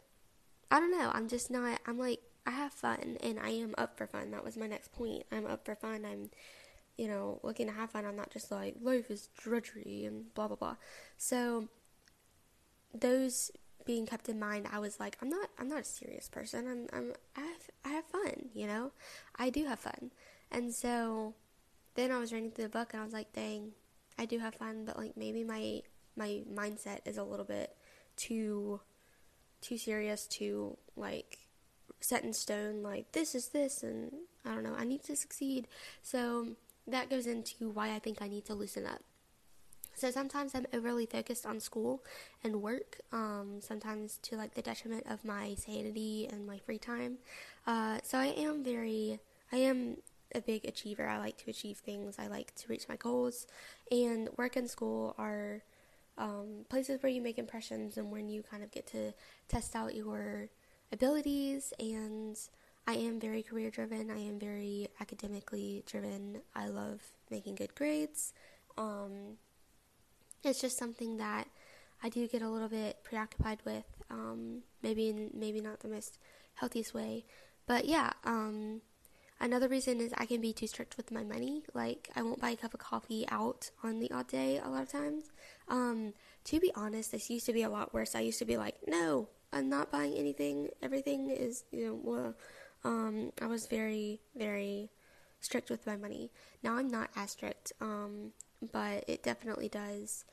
I 0.71 0.79
don't 0.79 0.91
know. 0.91 1.11
I'm 1.13 1.27
just 1.27 1.51
not 1.51 1.79
I'm 1.85 1.97
like 1.97 2.19
I 2.47 2.51
have 2.51 2.73
fun 2.73 3.17
and 3.21 3.39
I 3.39 3.49
am 3.49 3.73
up 3.77 3.97
for 3.97 4.07
fun. 4.07 4.31
That 4.31 4.43
was 4.43 4.57
my 4.57 4.67
next 4.67 4.91
point. 4.91 5.23
I'm 5.31 5.45
up 5.45 5.65
for 5.65 5.75
fun. 5.75 6.05
I'm 6.05 6.29
you 6.97 7.07
know, 7.07 7.39
looking 7.43 7.67
to 7.67 7.73
have 7.73 7.91
fun. 7.91 8.05
I'm 8.05 8.15
not 8.15 8.31
just 8.31 8.51
like 8.51 8.75
life 8.81 9.09
is 9.11 9.29
drudgery 9.37 10.05
and 10.05 10.33
blah 10.33 10.47
blah 10.47 10.57
blah. 10.57 10.75
So 11.17 11.67
those 12.93 13.51
being 13.85 14.05
kept 14.05 14.29
in 14.29 14.39
mind, 14.39 14.67
I 14.71 14.79
was 14.79 14.99
like, 14.99 15.17
I'm 15.21 15.29
not 15.29 15.49
I'm 15.59 15.67
not 15.67 15.81
a 15.81 15.85
serious 15.85 16.29
person. 16.29 16.67
I'm 16.67 16.87
I'm 16.97 17.13
I 17.35 17.41
have 17.41 17.69
I 17.85 17.89
have 17.89 18.05
fun, 18.05 18.49
you 18.53 18.67
know? 18.67 18.91
I 19.37 19.49
do 19.49 19.65
have 19.65 19.79
fun. 19.79 20.11
And 20.51 20.73
so 20.73 21.33
then 21.95 22.11
I 22.11 22.19
was 22.19 22.31
reading 22.31 22.51
through 22.51 22.65
the 22.65 22.69
book 22.69 22.93
and 22.93 23.01
I 23.01 23.05
was 23.05 23.13
like, 23.13 23.33
dang, 23.33 23.71
I 24.17 24.25
do 24.25 24.39
have 24.39 24.55
fun, 24.55 24.85
but 24.85 24.97
like 24.97 25.17
maybe 25.17 25.43
my 25.43 25.81
my 26.15 26.41
mindset 26.51 26.99
is 27.05 27.17
a 27.17 27.23
little 27.23 27.45
bit 27.45 27.75
too 28.15 28.79
too 29.61 29.77
serious 29.77 30.27
to 30.27 30.77
like 30.95 31.39
set 31.99 32.23
in 32.23 32.33
stone 32.33 32.83
like 32.83 33.11
this 33.13 33.33
is 33.33 33.49
this 33.49 33.81
and 33.83 34.11
I 34.45 34.53
don't 34.53 34.63
know, 34.63 34.75
I 34.77 34.85
need 34.85 35.03
to 35.03 35.15
succeed. 35.15 35.67
So 36.01 36.55
that 36.87 37.09
goes 37.09 37.27
into 37.27 37.69
why 37.69 37.93
I 37.93 37.99
think 37.99 38.21
I 38.21 38.27
need 38.27 38.45
to 38.45 38.53
loosen 38.53 38.85
up. 38.85 39.01
So 39.95 40.11
sometimes 40.11 40.53
I'm 40.53 40.65
overly 40.73 41.05
focused 41.05 41.45
on 41.45 41.61
school 41.61 42.03
and 42.43 42.61
work, 42.61 42.99
um, 43.13 43.59
sometimes 43.61 44.19
to 44.23 44.35
like 44.35 44.53
the 44.53 44.61
detriment 44.61 45.05
of 45.09 45.23
my 45.23 45.55
sanity 45.55 46.27
and 46.29 46.45
my 46.45 46.57
free 46.59 46.77
time. 46.77 47.17
Uh, 47.65 47.99
so 48.03 48.17
I 48.17 48.27
am 48.27 48.61
very, 48.61 49.19
I 49.53 49.57
am 49.57 49.97
a 50.33 50.41
big 50.41 50.65
achiever. 50.65 51.07
I 51.07 51.17
like 51.17 51.37
to 51.37 51.49
achieve 51.49 51.77
things. 51.77 52.17
I 52.19 52.27
like 52.27 52.53
to 52.55 52.67
reach 52.67 52.89
my 52.89 52.97
goals. 52.97 53.47
And 53.89 54.27
work 54.37 54.57
and 54.57 54.69
school 54.69 55.15
are 55.17 55.63
um, 56.17 56.65
places 56.67 57.01
where 57.01 57.11
you 57.11 57.21
make 57.21 57.37
impressions 57.37 57.97
and 57.97 58.11
when 58.11 58.29
you 58.29 58.43
kind 58.43 58.63
of 58.63 58.71
get 58.71 58.87
to 58.87 59.13
test 59.47 59.77
out 59.77 59.95
your 59.95 60.49
abilities. 60.91 61.71
And 61.79 62.37
I 62.87 62.93
am 62.93 63.19
very 63.19 63.41
career 63.41 63.71
driven. 63.71 64.11
I 64.11 64.19
am 64.19 64.39
very 64.39 64.89
academically 65.01 65.83
driven. 65.87 66.41
I 66.55 66.67
love 66.67 67.01
making 67.31 67.55
good 67.55 67.73
grades. 67.73 68.33
Um, 68.77 69.37
it's 70.43 70.61
just 70.61 70.77
something 70.77 71.17
that 71.17 71.47
I 72.03 72.09
do 72.09 72.27
get 72.27 72.43
a 72.43 72.49
little 72.49 72.69
bit 72.69 73.03
preoccupied 73.03 73.59
with. 73.65 73.85
Um, 74.11 74.61
maybe 74.83 75.09
in, 75.09 75.31
maybe 75.33 75.61
not 75.61 75.79
the 75.79 75.87
most 75.87 76.19
healthiest 76.55 76.93
way, 76.93 77.25
but 77.65 77.85
yeah. 77.85 78.11
Um, 78.23 78.81
another 79.39 79.67
reason 79.67 79.99
is 79.99 80.13
I 80.15 80.27
can 80.27 80.39
be 80.39 80.53
too 80.53 80.67
strict 80.67 80.95
with 80.95 81.11
my 81.11 81.23
money. 81.23 81.63
Like 81.73 82.09
I 82.15 82.21
won't 82.21 82.39
buy 82.39 82.51
a 82.51 82.55
cup 82.55 82.75
of 82.75 82.79
coffee 82.79 83.25
out 83.29 83.71
on 83.83 83.99
the 83.99 84.11
odd 84.11 84.27
day 84.27 84.61
a 84.63 84.69
lot 84.69 84.83
of 84.83 84.91
times. 84.91 85.31
Um, 85.67 86.13
to 86.43 86.59
be 86.59 86.71
honest, 86.75 87.11
this 87.11 87.31
used 87.31 87.47
to 87.47 87.53
be 87.53 87.63
a 87.63 87.69
lot 87.69 87.95
worse. 87.95 88.13
I 88.13 88.19
used 88.19 88.37
to 88.39 88.45
be 88.45 88.57
like, 88.57 88.75
no, 88.85 89.29
I'm 89.51 89.69
not 89.69 89.91
buying 89.91 90.13
anything. 90.13 90.69
Everything 90.83 91.31
is 91.31 91.63
you 91.71 91.87
know 91.87 91.99
well 92.03 92.35
um, 92.85 93.31
I 93.41 93.47
was 93.47 93.65
very, 93.65 94.21
very 94.35 94.91
strict 95.41 95.69
with 95.69 95.85
my 95.85 95.97
money. 95.97 96.31
Now 96.63 96.75
I'm 96.75 96.87
not 96.89 97.09
as 97.15 97.31
strict, 97.31 97.73
um, 97.81 98.31
but 98.71 99.03
it 99.07 99.23
definitely 99.23 99.67
does 99.67 100.23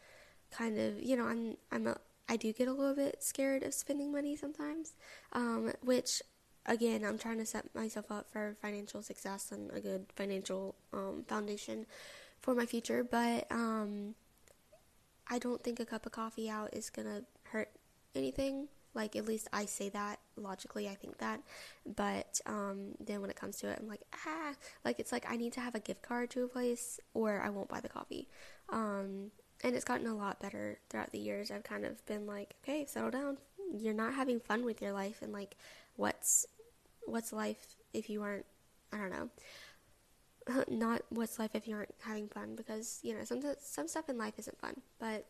kind 0.51 0.79
of, 0.79 1.03
you 1.03 1.17
know, 1.17 1.25
I'm, 1.25 1.57
I'm 1.73 1.87
a, 1.87 1.97
I 2.29 2.37
do 2.37 2.53
get 2.53 2.69
a 2.69 2.73
little 2.73 2.95
bit 2.95 3.23
scared 3.23 3.63
of 3.63 3.75
spending 3.75 4.13
money 4.13 4.37
sometimes, 4.37 4.93
um, 5.33 5.73
which 5.83 6.23
again, 6.67 7.05
I'm 7.05 7.19
trying 7.19 7.39
to 7.39 7.47
set 7.47 7.75
myself 7.75 8.11
up 8.11 8.31
for 8.31 8.55
financial 8.61 9.03
success 9.03 9.51
and 9.51 9.71
a 9.73 9.81
good 9.81 10.07
financial 10.15 10.75
um, 10.93 11.25
foundation 11.27 11.87
for 12.41 12.55
my 12.55 12.67
future. 12.67 13.03
But 13.03 13.47
um, 13.51 14.15
I 15.29 15.39
don't 15.39 15.63
think 15.63 15.81
a 15.81 15.87
cup 15.87 16.07
of 16.07 16.13
coffee 16.13 16.51
out 16.51 16.75
is 16.75 16.91
gonna 16.91 17.23
hurt 17.45 17.71
anything. 18.15 18.69
Like 18.95 19.17
at 19.17 19.27
least 19.27 19.49
I 19.53 19.65
say 19.65 19.89
that 19.91 20.19
logically, 20.37 20.89
I 20.89 20.95
think 20.95 21.19
that. 21.19 21.41
But 21.87 22.41
um, 22.47 22.93
then 23.01 23.21
when 23.21 23.31
it 23.31 23.37
comes 23.37 23.57
to 23.59 23.69
it, 23.69 23.79
I'm 23.81 23.89
like, 23.89 24.03
ah, 24.27 24.55
like 24.85 25.01
it's 25.01 25.13
like 25.13 25.25
I 25.31 25.37
need 25.37 25.53
to 25.55 25.61
have 25.61 25.75
a 25.75 25.81
gift 25.81 26.03
card 26.03 26.31
to 26.31 26.45
a 26.45 26.49
place, 26.49 27.01
or 27.15 27.41
I 27.41 27.49
won't 27.49 27.69
buy 27.69 27.81
the 27.81 27.89
coffee. 27.89 28.29
Um, 28.69 29.31
and 29.65 29.77
it's 29.77 29.85
gotten 29.85 30.07
a 30.07 30.17
lot 30.17 30.41
better 30.41 30.79
throughout 30.91 31.13
the 31.13 31.19
years. 31.19 31.51
I've 31.51 31.63
kind 31.63 31.85
of 31.85 32.05
been 32.07 32.27
like, 32.27 32.55
okay, 32.63 32.85
settle 32.85 33.11
down. 33.11 33.39
You're 33.75 33.95
not 33.95 34.15
having 34.15 34.41
fun 34.41 34.65
with 34.65 34.83
your 34.83 34.93
life, 34.93 35.23
and 35.23 35.33
like, 35.33 35.57
what's 35.97 36.47
what's 37.07 37.33
life 37.33 37.67
if 37.95 38.11
you 38.11 38.23
aren't? 38.23 38.47
I 38.93 38.99
don't 38.99 39.11
know. 39.11 39.29
Not 40.69 41.03
what's 41.11 41.39
life 41.39 41.53
if 41.55 41.69
you 41.69 41.77
aren't 41.77 41.95
having 42.01 42.29
fun 42.29 42.57
because 42.57 42.99
you 43.03 43.17
know 43.17 43.25
some 43.25 43.41
some 43.61 43.89
stuff 43.89 44.09
in 44.09 44.19
life 44.19 44.35
isn't 44.39 44.59
fun, 44.59 44.81
but 44.99 45.27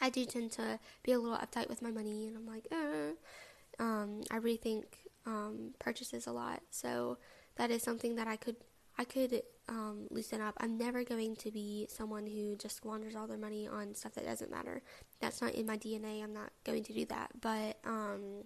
I 0.00 0.10
do 0.10 0.24
tend 0.24 0.52
to 0.52 0.78
be 1.02 1.12
a 1.12 1.18
little 1.18 1.38
uptight 1.38 1.68
with 1.68 1.82
my 1.82 1.90
money, 1.90 2.26
and 2.26 2.36
I'm 2.36 2.46
like, 2.46 2.66
uh, 2.72 3.82
um, 3.82 4.22
I 4.30 4.38
rethink 4.38 4.84
um, 5.26 5.74
purchases 5.78 6.26
a 6.26 6.32
lot. 6.32 6.62
So 6.70 7.18
that 7.56 7.70
is 7.70 7.82
something 7.82 8.16
that 8.16 8.26
I 8.26 8.36
could 8.36 8.56
I 8.98 9.04
could 9.04 9.42
um, 9.68 10.06
loosen 10.10 10.40
up. 10.40 10.54
I'm 10.60 10.76
never 10.76 11.02
going 11.02 11.34
to 11.36 11.50
be 11.50 11.86
someone 11.88 12.26
who 12.26 12.56
just 12.56 12.76
squanders 12.76 13.16
all 13.16 13.26
their 13.26 13.38
money 13.38 13.66
on 13.66 13.94
stuff 13.94 14.14
that 14.14 14.26
doesn't 14.26 14.50
matter. 14.50 14.82
That's 15.20 15.40
not 15.40 15.54
in 15.54 15.66
my 15.66 15.78
DNA. 15.78 16.22
I'm 16.22 16.34
not 16.34 16.50
going 16.64 16.84
to 16.84 16.92
do 16.92 17.06
that. 17.06 17.30
But 17.40 17.78
um, 17.86 18.44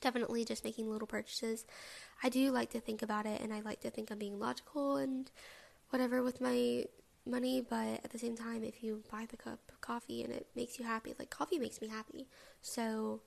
definitely 0.00 0.44
just 0.44 0.64
making 0.64 0.90
little 0.90 1.06
purchases. 1.06 1.66
I 2.22 2.28
do 2.30 2.50
like 2.50 2.70
to 2.70 2.80
think 2.80 3.02
about 3.02 3.26
it, 3.26 3.40
and 3.40 3.52
I 3.52 3.60
like 3.60 3.80
to 3.80 3.90
think 3.90 4.10
I'm 4.10 4.18
being 4.18 4.38
logical 4.38 4.96
and 4.96 5.30
whatever 5.90 6.22
with 6.22 6.40
my 6.40 6.84
money, 7.26 7.60
but 7.60 8.04
at 8.04 8.10
the 8.10 8.18
same 8.18 8.36
time, 8.36 8.64
if 8.64 8.82
you 8.82 9.02
buy 9.10 9.26
the 9.28 9.36
cup 9.36 9.60
of 9.68 9.80
coffee 9.80 10.22
and 10.22 10.32
it 10.32 10.48
makes 10.54 10.78
you 10.78 10.84
happy, 10.84 11.14
like 11.18 11.30
coffee 11.30 11.58
makes 11.58 11.80
me 11.80 11.88
happy. 11.88 12.28
So, 12.62 13.20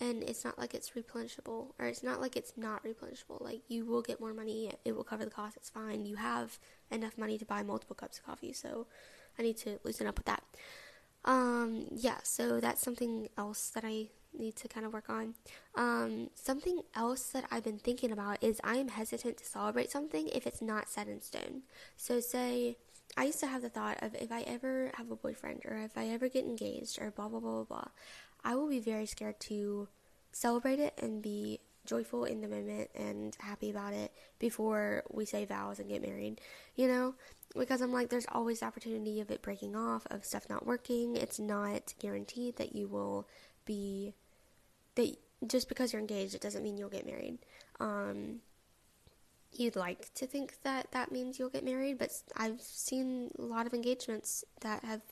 and 0.00 0.22
it's 0.22 0.44
not 0.44 0.58
like 0.58 0.74
it's 0.74 0.90
replenishable, 0.90 1.72
or 1.78 1.86
it's 1.86 2.02
not 2.02 2.20
like 2.20 2.36
it's 2.36 2.54
not 2.56 2.84
replenishable. 2.84 3.40
Like 3.40 3.62
you 3.68 3.84
will 3.86 4.02
get 4.02 4.20
more 4.20 4.34
money, 4.34 4.72
it 4.84 4.96
will 4.96 5.04
cover 5.04 5.24
the 5.24 5.30
cost. 5.30 5.56
It's 5.56 5.70
fine. 5.70 6.04
You 6.06 6.16
have 6.16 6.58
enough 6.90 7.16
money 7.16 7.38
to 7.38 7.44
buy 7.44 7.62
multiple 7.62 7.96
cups 7.96 8.18
of 8.18 8.26
coffee, 8.26 8.52
so 8.52 8.86
I 9.38 9.42
need 9.42 9.56
to 9.58 9.78
loosen 9.84 10.06
up 10.06 10.18
with 10.18 10.26
that. 10.26 10.42
Um, 11.24 11.86
yeah, 11.90 12.18
so 12.22 12.60
that's 12.60 12.82
something 12.82 13.28
else 13.38 13.70
that 13.70 13.84
I 13.84 14.08
need 14.36 14.56
to 14.56 14.68
kind 14.68 14.84
of 14.84 14.92
work 14.92 15.08
on. 15.08 15.34
Um, 15.74 16.30
something 16.34 16.82
else 16.94 17.28
that 17.30 17.44
I've 17.50 17.64
been 17.64 17.78
thinking 17.78 18.12
about 18.12 18.42
is 18.42 18.60
I 18.62 18.76
am 18.76 18.88
hesitant 18.88 19.38
to 19.38 19.44
celebrate 19.44 19.90
something 19.90 20.28
if 20.28 20.46
it's 20.46 20.60
not 20.60 20.88
set 20.88 21.08
in 21.08 21.22
stone. 21.22 21.62
So, 21.96 22.20
say 22.20 22.76
I 23.16 23.24
used 23.24 23.40
to 23.40 23.46
have 23.46 23.62
the 23.62 23.68
thought 23.68 24.02
of 24.02 24.14
if 24.14 24.32
I 24.32 24.42
ever 24.42 24.90
have 24.94 25.10
a 25.10 25.16
boyfriend 25.16 25.62
or 25.64 25.76
if 25.76 25.96
I 25.96 26.08
ever 26.08 26.28
get 26.28 26.44
engaged 26.44 27.00
or 27.00 27.10
blah 27.10 27.28
blah 27.28 27.40
blah 27.40 27.52
blah 27.52 27.64
blah, 27.64 27.88
I 28.44 28.54
will 28.56 28.68
be 28.68 28.80
very 28.80 29.06
scared 29.06 29.40
to 29.40 29.88
celebrate 30.32 30.80
it 30.80 30.94
and 31.00 31.22
be 31.22 31.60
joyful 31.86 32.24
in 32.24 32.40
the 32.40 32.48
moment 32.48 32.90
and 32.94 33.36
happy 33.40 33.70
about 33.70 33.92
it 33.92 34.12
before 34.38 35.04
we 35.10 35.24
say 35.24 35.44
vows 35.44 35.78
and 35.78 35.88
get 35.88 36.02
married, 36.02 36.40
you 36.76 36.88
know? 36.88 37.14
Because 37.56 37.80
I'm 37.80 37.92
like, 37.92 38.08
there's 38.08 38.26
always 38.32 38.60
the 38.60 38.66
opportunity 38.66 39.20
of 39.20 39.30
it 39.30 39.42
breaking 39.42 39.76
off, 39.76 40.06
of 40.10 40.24
stuff 40.24 40.48
not 40.48 40.66
working. 40.66 41.16
It's 41.16 41.38
not 41.38 41.94
guaranteed 42.00 42.56
that 42.56 42.74
you 42.74 42.88
will 42.88 43.28
be, 43.64 44.14
that 44.96 45.16
just 45.46 45.68
because 45.68 45.92
you're 45.92 46.00
engaged, 46.00 46.34
it 46.34 46.40
doesn't 46.40 46.62
mean 46.62 46.76
you'll 46.76 46.88
get 46.88 47.06
married. 47.06 47.38
Um, 47.78 48.40
you'd 49.58 49.76
like 49.76 50.12
to 50.14 50.26
think 50.26 50.56
that 50.62 50.90
that 50.92 51.12
means 51.12 51.38
you'll 51.38 51.48
get 51.48 51.64
married, 51.64 51.98
but 51.98 52.10
I've 52.36 52.60
seen 52.60 53.30
a 53.38 53.42
lot 53.42 53.66
of 53.66 53.74
engagements 53.74 54.44
that 54.60 54.84
have 54.84 55.02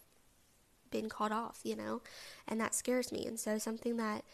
been 0.90 1.08
called 1.08 1.32
off, 1.32 1.61
you 1.64 1.76
know, 1.76 2.02
and 2.46 2.61
that 2.61 2.75
scares 2.75 3.12
me. 3.12 3.26
And 3.26 3.38
so 3.38 3.58
something 3.58 3.96
that 3.96 4.25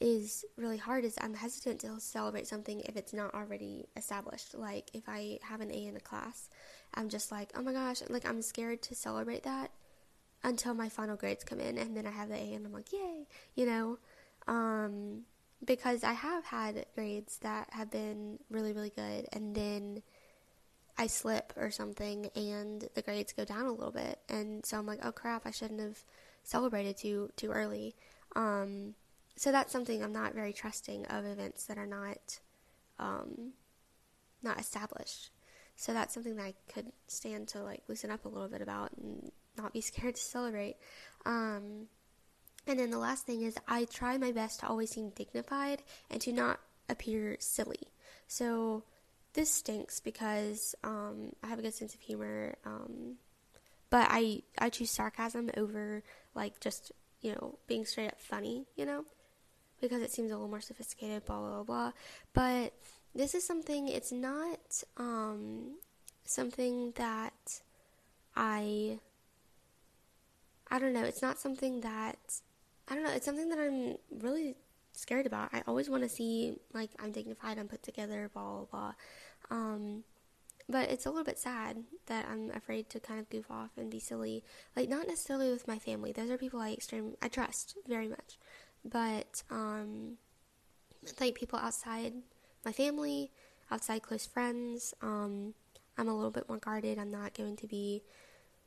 is 0.00 0.44
really 0.56 0.76
hard 0.76 1.04
is 1.04 1.16
I'm 1.20 1.34
hesitant 1.34 1.80
to 1.80 2.00
celebrate 2.00 2.46
something 2.46 2.80
if 2.80 2.96
it's 2.96 3.12
not 3.12 3.34
already 3.34 3.86
established. 3.96 4.54
Like 4.56 4.90
if 4.94 5.08
I 5.08 5.38
have 5.42 5.60
an 5.60 5.70
A 5.70 5.86
in 5.86 5.96
a 5.96 6.00
class, 6.00 6.48
I'm 6.94 7.08
just 7.08 7.30
like, 7.30 7.52
oh 7.56 7.62
my 7.62 7.72
gosh, 7.72 8.02
like 8.08 8.26
I'm 8.28 8.42
scared 8.42 8.82
to 8.82 8.94
celebrate 8.94 9.42
that 9.42 9.70
until 10.44 10.74
my 10.74 10.88
final 10.88 11.16
grades 11.16 11.44
come 11.44 11.60
in 11.60 11.78
and 11.78 11.96
then 11.96 12.06
I 12.06 12.10
have 12.10 12.28
the 12.28 12.36
A 12.36 12.54
and 12.54 12.64
I'm 12.64 12.72
like, 12.72 12.92
yay, 12.92 13.26
you 13.54 13.66
know. 13.66 13.98
Um, 14.46 15.24
because 15.64 16.04
I 16.04 16.12
have 16.12 16.44
had 16.44 16.86
grades 16.94 17.38
that 17.38 17.68
have 17.72 17.90
been 17.90 18.38
really, 18.50 18.72
really 18.72 18.92
good, 18.94 19.26
and 19.32 19.54
then 19.54 20.02
I 20.96 21.06
slip 21.06 21.52
or 21.56 21.70
something, 21.70 22.30
and 22.34 22.88
the 22.94 23.02
grades 23.02 23.32
go 23.32 23.44
down 23.44 23.66
a 23.66 23.72
little 23.72 23.92
bit, 23.92 24.18
and 24.28 24.64
so 24.64 24.78
I'm 24.78 24.86
like, 24.86 25.00
oh 25.04 25.12
crap, 25.12 25.46
I 25.46 25.50
shouldn't 25.50 25.80
have 25.80 26.02
celebrated 26.44 26.96
too 26.96 27.30
too 27.36 27.50
early. 27.50 27.94
Um, 28.36 28.94
so 29.36 29.52
that's 29.52 29.72
something 29.72 30.02
I'm 30.02 30.12
not 30.12 30.34
very 30.34 30.52
trusting 30.52 31.06
of 31.06 31.24
events 31.24 31.64
that 31.66 31.78
are 31.78 31.86
not 31.86 32.40
um, 32.98 33.52
not 34.42 34.58
established. 34.58 35.30
So 35.76 35.92
that's 35.92 36.12
something 36.12 36.34
that 36.36 36.42
I 36.42 36.54
could 36.72 36.92
stand 37.06 37.48
to 37.48 37.62
like 37.62 37.82
loosen 37.88 38.10
up 38.10 38.24
a 38.24 38.28
little 38.28 38.48
bit 38.48 38.62
about 38.62 38.90
and 38.96 39.30
not 39.56 39.72
be 39.72 39.80
scared 39.82 40.16
to 40.16 40.20
celebrate. 40.20 40.76
Um, 41.24 41.86
and 42.68 42.78
then 42.78 42.90
the 42.90 42.98
last 42.98 43.26
thing 43.26 43.42
is 43.42 43.56
I 43.66 43.84
try 43.86 44.18
my 44.18 44.32
best 44.32 44.60
to 44.60 44.68
always 44.68 44.90
seem 44.90 45.10
dignified 45.10 45.82
and 46.10 46.20
to 46.22 46.32
not 46.32 46.60
appear 46.88 47.36
silly. 47.40 47.88
So 48.26 48.84
this 49.32 49.50
stinks 49.50 50.00
because 50.00 50.74
um, 50.84 51.32
I 51.42 51.48
have 51.48 51.58
a 51.58 51.62
good 51.62 51.74
sense 51.74 51.94
of 51.94 52.00
humor, 52.00 52.56
um, 52.64 53.16
but 53.90 54.06
I 54.10 54.42
I 54.58 54.68
choose 54.70 54.90
sarcasm 54.90 55.50
over 55.56 56.02
like 56.34 56.60
just 56.60 56.92
you 57.20 57.32
know 57.32 57.58
being 57.66 57.84
straight 57.84 58.08
up 58.08 58.20
funny, 58.20 58.66
you 58.76 58.84
know, 58.84 59.04
because 59.80 60.02
it 60.02 60.12
seems 60.12 60.30
a 60.30 60.34
little 60.34 60.48
more 60.48 60.60
sophisticated, 60.60 61.24
blah 61.24 61.40
blah 61.40 61.62
blah. 61.62 61.92
But 62.34 62.74
this 63.14 63.34
is 63.34 63.46
something. 63.46 63.88
It's 63.88 64.12
not 64.12 64.82
um, 64.96 65.76
something 66.24 66.92
that 66.96 67.60
I 68.36 68.98
I 70.70 70.78
don't 70.78 70.92
know. 70.92 71.04
It's 71.04 71.22
not 71.22 71.38
something 71.38 71.80
that 71.80 72.40
I 72.88 72.94
don't 72.94 73.04
know, 73.04 73.12
it's 73.12 73.26
something 73.26 73.48
that 73.50 73.58
I'm 73.58 73.96
really 74.22 74.56
scared 74.92 75.26
about. 75.26 75.50
I 75.52 75.62
always 75.66 75.88
want 75.88 76.02
to 76.02 76.08
see 76.08 76.56
like 76.72 76.90
I'm 76.98 77.12
dignified, 77.12 77.58
I'm 77.58 77.68
put 77.68 77.82
together, 77.82 78.30
blah 78.32 78.42
blah 78.42 78.64
blah. 78.70 78.92
Um, 79.50 80.04
but 80.68 80.90
it's 80.90 81.06
a 81.06 81.10
little 81.10 81.24
bit 81.24 81.38
sad 81.38 81.84
that 82.06 82.26
I'm 82.30 82.50
afraid 82.50 82.90
to 82.90 83.00
kind 83.00 83.20
of 83.20 83.30
goof 83.30 83.50
off 83.50 83.70
and 83.76 83.90
be 83.90 84.00
silly. 84.00 84.44
Like 84.76 84.88
not 84.88 85.06
necessarily 85.06 85.50
with 85.50 85.68
my 85.68 85.78
family; 85.78 86.12
those 86.12 86.30
are 86.30 86.38
people 86.38 86.60
I 86.60 86.72
extreme 86.72 87.14
I 87.22 87.28
trust 87.28 87.76
very 87.86 88.08
much. 88.08 88.38
But 88.84 89.42
um, 89.50 90.18
like 91.20 91.34
people 91.34 91.58
outside 91.58 92.14
my 92.64 92.72
family, 92.72 93.30
outside 93.70 94.02
close 94.02 94.26
friends, 94.26 94.94
um, 95.02 95.54
I'm 95.96 96.08
a 96.08 96.14
little 96.14 96.30
bit 96.30 96.48
more 96.48 96.58
guarded. 96.58 96.98
I'm 96.98 97.10
not 97.10 97.34
going 97.34 97.56
to 97.56 97.66
be 97.66 98.02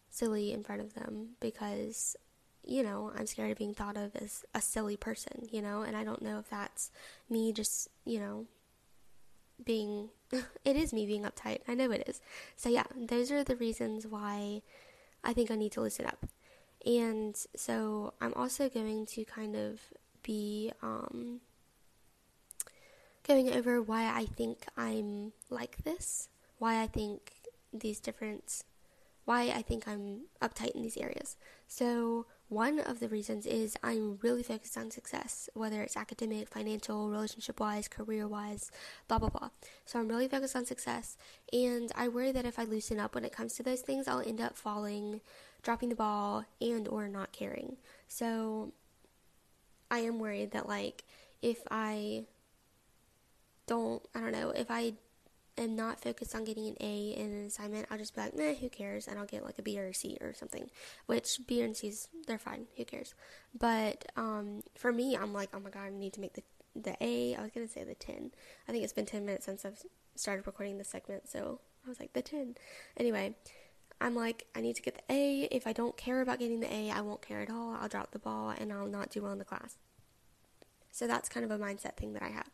silly 0.09 0.51
in 0.51 0.63
front 0.63 0.81
of 0.81 0.93
them 0.93 1.29
because 1.39 2.15
you 2.65 2.83
know, 2.83 3.11
I'm 3.17 3.25
scared 3.25 3.51
of 3.51 3.57
being 3.57 3.73
thought 3.73 3.97
of 3.97 4.15
as 4.15 4.43
a 4.53 4.61
silly 4.61 4.97
person, 4.97 5.47
you 5.51 5.61
know, 5.61 5.81
and 5.81 5.95
I 5.95 6.03
don't 6.03 6.21
know 6.21 6.39
if 6.39 6.49
that's 6.49 6.91
me 7.29 7.51
just, 7.53 7.87
you 8.05 8.19
know, 8.19 8.45
being, 9.63 10.09
it 10.31 10.75
is 10.75 10.93
me 10.93 11.05
being 11.05 11.23
uptight. 11.23 11.59
I 11.67 11.73
know 11.73 11.91
it 11.91 12.03
is. 12.07 12.21
So, 12.55 12.69
yeah, 12.69 12.85
those 12.95 13.31
are 13.31 13.43
the 13.43 13.55
reasons 13.55 14.07
why 14.07 14.61
I 15.23 15.33
think 15.33 15.51
I 15.51 15.55
need 15.55 15.71
to 15.73 15.81
listen 15.81 16.05
up. 16.05 16.25
And 16.85 17.35
so 17.55 18.13
I'm 18.21 18.33
also 18.35 18.67
going 18.69 19.05
to 19.07 19.25
kind 19.25 19.55
of 19.55 19.79
be, 20.23 20.71
um, 20.81 21.41
going 23.27 23.51
over 23.53 23.81
why 23.81 24.05
I 24.05 24.25
think 24.25 24.65
I'm 24.75 25.33
like 25.49 25.83
this, 25.83 26.29
why 26.57 26.81
I 26.81 26.87
think 26.87 27.33
these 27.71 27.99
different, 27.99 28.63
why 29.25 29.43
I 29.49 29.61
think 29.61 29.87
I'm 29.87 30.21
uptight 30.41 30.71
in 30.71 30.81
these 30.81 30.97
areas. 30.97 31.37
So, 31.67 32.25
one 32.51 32.79
of 32.79 32.99
the 32.99 33.07
reasons 33.07 33.45
is 33.45 33.77
I'm 33.81 34.19
really 34.21 34.43
focused 34.43 34.77
on 34.77 34.91
success, 34.91 35.49
whether 35.53 35.81
it's 35.81 35.95
academic, 35.95 36.49
financial, 36.49 37.09
relationship 37.09 37.61
wise, 37.61 37.87
career 37.87 38.27
wise, 38.27 38.69
blah, 39.07 39.19
blah, 39.19 39.29
blah. 39.29 39.51
So 39.85 39.99
I'm 39.99 40.09
really 40.09 40.27
focused 40.27 40.57
on 40.57 40.65
success. 40.65 41.15
And 41.53 41.89
I 41.95 42.09
worry 42.09 42.33
that 42.33 42.45
if 42.45 42.59
I 42.59 42.65
loosen 42.65 42.99
up 42.99 43.15
when 43.15 43.23
it 43.23 43.31
comes 43.31 43.53
to 43.53 43.63
those 43.63 43.79
things, 43.79 44.05
I'll 44.05 44.19
end 44.19 44.41
up 44.41 44.57
falling, 44.57 45.21
dropping 45.63 45.87
the 45.87 45.95
ball, 45.95 46.43
and 46.59 46.89
or 46.89 47.07
not 47.07 47.31
caring. 47.31 47.77
So 48.09 48.73
I 49.89 49.99
am 49.99 50.19
worried 50.19 50.51
that, 50.51 50.67
like, 50.67 51.05
if 51.41 51.59
I 51.71 52.25
don't, 53.65 54.01
I 54.13 54.19
don't 54.19 54.33
know, 54.33 54.49
if 54.49 54.69
I 54.69 54.95
am 55.57 55.75
not 55.75 55.99
focused 55.99 56.35
on 56.35 56.43
getting 56.43 56.67
an 56.67 56.77
A 56.79 57.09
in 57.11 57.31
an 57.31 57.45
assignment, 57.45 57.87
I'll 57.89 57.97
just 57.97 58.15
be 58.15 58.21
like, 58.21 58.35
meh, 58.35 58.55
who 58.55 58.69
cares? 58.69 59.07
And 59.07 59.19
I'll 59.19 59.25
get 59.25 59.43
like 59.43 59.59
a 59.59 59.61
B 59.61 59.79
or 59.79 59.87
a 59.87 59.93
C 59.93 60.17
or 60.21 60.33
something. 60.33 60.69
Which 61.05 61.39
B 61.47 61.61
and 61.61 61.75
C's, 61.75 62.07
they're 62.27 62.39
fine. 62.39 62.67
Who 62.77 62.85
cares? 62.85 63.13
But 63.57 64.05
um, 64.15 64.63
for 64.75 64.91
me, 64.91 65.15
I'm 65.15 65.33
like, 65.33 65.49
oh 65.53 65.59
my 65.59 65.69
god, 65.69 65.83
I 65.87 65.89
need 65.89 66.13
to 66.13 66.21
make 66.21 66.33
the 66.33 66.43
the 66.73 66.95
A. 67.01 67.35
I 67.35 67.41
was 67.41 67.51
gonna 67.51 67.67
say 67.67 67.83
the 67.83 67.95
ten. 67.95 68.31
I 68.67 68.71
think 68.71 68.83
it's 68.83 68.93
been 68.93 69.05
ten 69.05 69.25
minutes 69.25 69.45
since 69.45 69.65
I've 69.65 69.81
started 70.15 70.47
recording 70.47 70.77
this 70.77 70.89
segment, 70.89 71.27
so 71.27 71.59
I 71.85 71.89
was 71.89 71.99
like 71.99 72.13
the 72.13 72.21
ten. 72.21 72.55
Anyway, 72.95 73.35
I'm 73.99 74.15
like, 74.15 74.47
I 74.55 74.61
need 74.61 74.75
to 74.77 74.81
get 74.81 74.95
the 74.95 75.13
A. 75.13 75.41
If 75.51 75.67
I 75.67 75.73
don't 75.73 75.97
care 75.97 76.21
about 76.21 76.39
getting 76.39 76.59
the 76.59 76.73
A, 76.73 76.89
I 76.91 77.01
won't 77.01 77.21
care 77.21 77.41
at 77.41 77.49
all. 77.49 77.77
I'll 77.79 77.89
drop 77.89 78.11
the 78.11 78.19
ball 78.19 78.53
and 78.57 78.71
I'll 78.71 78.87
not 78.87 79.09
do 79.09 79.21
well 79.21 79.31
in 79.31 79.37
the 79.37 79.45
class. 79.45 79.77
So 80.91 81.07
that's 81.07 81.29
kind 81.29 81.43
of 81.43 81.51
a 81.51 81.57
mindset 81.63 81.97
thing 81.97 82.13
that 82.13 82.23
I 82.23 82.29
have. 82.29 82.49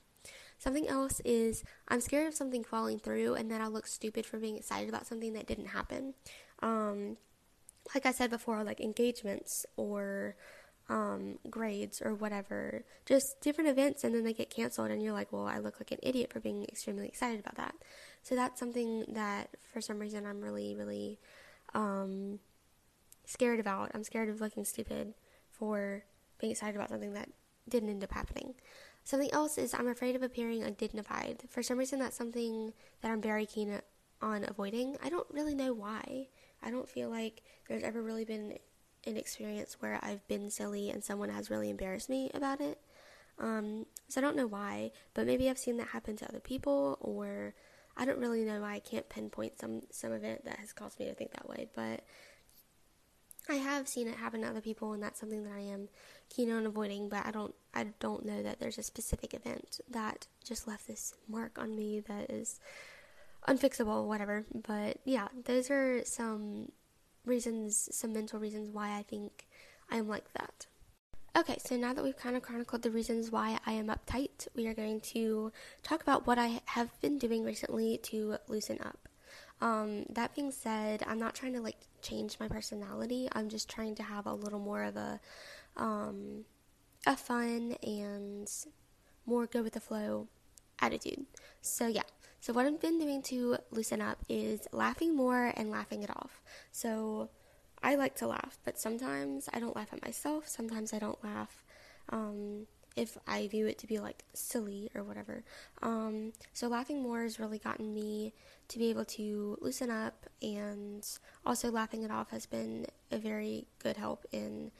Something 0.58 0.88
else 0.88 1.22
is 1.24 1.64
I'm 1.88 2.02
scared 2.02 2.28
of 2.28 2.34
something 2.34 2.64
falling 2.64 3.00
through 3.00 3.36
and 3.36 3.52
that 3.52 3.62
I'll 3.62 3.72
look 3.72 3.88
stupid 3.88 4.26
for 4.26 4.40
being 4.40 4.58
excited 4.58 4.90
about 4.90 5.06
something 5.06 5.34
that 5.34 5.46
didn't 5.46 5.68
happen. 5.68 6.16
Um, 6.62 7.18
like 7.94 8.06
I 8.06 8.12
said 8.12 8.30
before, 8.30 8.64
like 8.64 8.82
engagements 8.82 9.66
or 9.76 10.36
um, 10.90 11.40
grades 11.50 12.02
or 12.02 12.16
whatever, 12.16 12.84
just 13.06 13.42
different 13.42 13.70
events, 13.70 14.04
and 14.04 14.16
then 14.16 14.24
they 14.24 14.34
get 14.34 14.50
canceled, 14.50 14.90
and 14.90 15.02
you're 15.02 15.14
like, 15.14 15.32
well, 15.32 15.46
I 15.46 15.60
look 15.60 15.80
like 15.80 15.92
an 15.92 16.00
idiot 16.02 16.32
for 16.32 16.40
being 16.40 16.64
extremely 16.64 17.08
excited 17.08 17.40
about 17.40 17.56
that. 17.56 17.76
So 18.24 18.36
that's 18.36 18.60
something 18.60 19.06
that 19.10 19.50
for 19.72 19.82
some 19.82 20.00
reason 20.00 20.26
I'm 20.26 20.42
really, 20.42 20.76
really 20.76 21.20
um, 21.74 22.40
scared 23.26 23.60
about. 23.60 23.92
I'm 23.94 24.04
scared 24.04 24.30
of 24.30 24.42
looking 24.42 24.66
stupid 24.66 25.14
for 25.52 26.04
being 26.40 26.52
excited 26.52 26.76
about 26.76 26.90
something 26.90 27.14
that 27.14 27.30
didn't 27.68 27.90
end 27.90 28.04
up 28.04 28.12
happening. 28.12 28.54
Something 29.08 29.34
else 29.34 29.58
is 29.58 29.74
I'm 29.74 29.88
afraid 29.88 30.18
of 30.18 30.22
appearing 30.22 30.64
undignified. 30.64 31.44
For 31.48 31.64
some 31.64 31.78
reason, 31.78 31.98
that's 31.98 32.18
something 32.18 32.74
that 33.02 33.10
I'm 33.10 33.22
very 33.22 33.46
keen 33.46 33.80
on 34.22 34.44
avoiding. 34.46 34.98
I 35.02 35.08
don't 35.08 35.26
really 35.32 35.56
know 35.56 35.74
why. 35.74 36.28
I 36.62 36.72
don't 36.72 36.90
feel 36.90 37.10
like 37.10 37.42
there's 37.70 37.84
ever 37.84 38.04
really 38.04 38.26
been 38.26 38.58
an 39.06 39.16
experience 39.16 39.78
where 39.80 39.98
I've 40.04 40.28
been 40.28 40.50
silly 40.50 40.90
and 40.90 41.02
someone 41.02 41.30
has 41.30 41.50
really 41.50 41.70
embarrassed 41.70 42.10
me 42.10 42.30
about 42.34 42.60
it. 42.60 42.82
Um, 43.40 43.86
so 44.10 44.20
I 44.20 44.22
don't 44.26 44.36
know 44.36 44.46
why, 44.46 44.92
but 45.14 45.26
maybe 45.26 45.50
I've 45.50 45.58
seen 45.58 45.78
that 45.78 45.88
happen 45.88 46.18
to 46.18 46.28
other 46.28 46.42
people, 46.42 46.98
or 47.00 47.54
I 47.96 48.04
don't 48.04 48.20
really 48.20 48.44
know 48.44 48.60
why 48.60 48.74
I 48.74 48.80
can't 48.80 49.08
pinpoint 49.08 49.58
some 49.58 49.84
some 49.90 50.12
event 50.12 50.44
that 50.44 50.60
has 50.60 50.74
caused 50.74 51.00
me 51.00 51.06
to 51.06 51.14
think 51.14 51.32
that 51.32 51.48
way. 51.48 51.70
But 51.74 52.04
I 53.50 53.56
have 53.56 53.88
seen 53.88 54.08
it 54.08 54.16
happen 54.16 54.42
to 54.42 54.48
other 54.48 54.62
people, 54.62 54.94
and 54.94 55.02
that's 55.02 55.20
something 55.20 55.44
that 55.44 55.54
I 55.54 55.62
am 55.62 55.90
keen 56.30 56.52
on 56.52 56.66
avoiding. 56.66 57.10
But 57.10 57.26
I 57.26 57.32
don't, 57.32 57.54
I 57.74 57.88
don't 58.00 58.26
know 58.26 58.44
that 58.44 58.60
there's 58.60 58.78
a 58.78 58.84
specific 58.84 59.34
event 59.34 59.80
that 59.90 60.28
just 60.44 60.68
left 60.68 60.88
this 60.88 61.14
mark 61.28 61.58
on 61.58 61.76
me 61.76 62.02
that 62.02 62.30
is 62.32 62.60
unfixable, 63.48 64.06
whatever. 64.06 64.46
But 64.54 64.98
yeah, 65.06 65.28
those 65.46 65.70
are 65.72 66.04
some 66.06 66.72
reasons, 67.26 67.90
some 67.92 68.14
mental 68.14 68.40
reasons 68.40 68.70
why 68.70 68.98
I 68.98 69.04
think 69.04 69.48
I 69.90 69.98
am 69.98 70.08
like 70.08 70.34
that. 70.34 70.68
Okay, 71.38 71.58
so 71.64 71.78
now 71.78 71.94
that 71.94 72.04
we've 72.04 72.18
kind 72.18 72.36
of 72.36 72.42
chronicled 72.42 72.82
the 72.82 72.90
reasons 72.90 73.30
why 73.30 73.60
I 73.66 73.74
am 73.74 73.88
uptight, 73.88 74.48
we 74.56 74.66
are 74.66 74.74
going 74.74 75.02
to 75.02 75.52
talk 75.84 76.02
about 76.02 76.26
what 76.26 76.40
I 76.40 76.62
have 76.66 77.00
been 77.00 77.20
doing 77.20 77.44
recently 77.44 78.00
to 78.04 78.38
loosen 78.48 78.80
up. 78.82 79.08
Um, 79.62 80.06
that 80.10 80.34
being 80.34 80.52
said, 80.52 81.04
I'm 81.06 81.20
not 81.20 81.36
trying 81.36 81.54
to 81.54 81.62
like 81.62 81.78
change 82.08 82.38
my 82.40 82.48
personality. 82.48 83.28
I'm 83.32 83.50
just 83.50 83.70
trying 83.70 83.96
to 83.96 84.04
have 84.04 84.26
a 84.26 84.34
little 84.34 84.60
more 84.60 84.84
of 84.84 84.96
a 84.96 85.20
um, 85.76 86.46
a 87.06 87.16
fun 87.16 87.76
and 87.84 88.50
more 89.26 89.46
go 89.46 89.62
with 89.62 89.74
the 89.74 89.80
flow 89.80 90.28
attitude. 90.80 91.26
So 91.62 91.88
yeah. 91.88 92.04
So 92.40 92.54
what 92.54 92.66
I've 92.66 92.80
been 92.80 93.00
doing 93.00 93.22
to 93.24 93.58
loosen 93.72 94.02
up 94.02 94.20
is 94.30 94.68
laughing 94.72 95.16
more 95.16 95.52
and 95.56 95.72
laughing 95.72 96.04
it 96.04 96.10
off. 96.10 96.42
So 96.72 97.30
I 97.84 97.96
like 97.96 98.16
to 98.18 98.28
laugh, 98.28 98.58
but 98.64 98.80
sometimes 98.80 99.50
I 99.54 99.60
don't 99.60 99.76
laugh 99.76 99.92
at 99.92 100.04
myself. 100.04 100.48
Sometimes 100.48 100.94
I 100.94 101.00
don't 101.00 101.22
laugh. 101.24 101.64
Um, 102.10 102.68
if 102.98 103.18
I 103.28 103.48
view 103.48 103.68
it 103.68 103.78
to 103.78 103.88
be 103.88 104.00
like 104.00 104.24
silly 104.34 104.90
or 104.94 105.04
whatever. 105.04 105.44
Um, 105.82 106.34
so 106.54 106.68
laughing 106.68 107.02
more 107.02 107.22
has 107.22 107.40
really 107.40 107.60
gotten 107.60 107.94
me 107.94 108.34
to 108.70 108.80
be 108.80 108.90
able 108.90 109.06
to 109.06 109.58
loosen 109.62 109.90
up, 109.90 110.26
and 110.42 111.08
also 111.46 111.72
laughing 111.72 112.04
it 112.04 112.12
off 112.12 112.32
has 112.32 112.46
been 112.46 112.88
a 113.12 113.18
very 113.18 113.68
good 113.80 113.96
help 113.96 114.26
in 114.34 114.72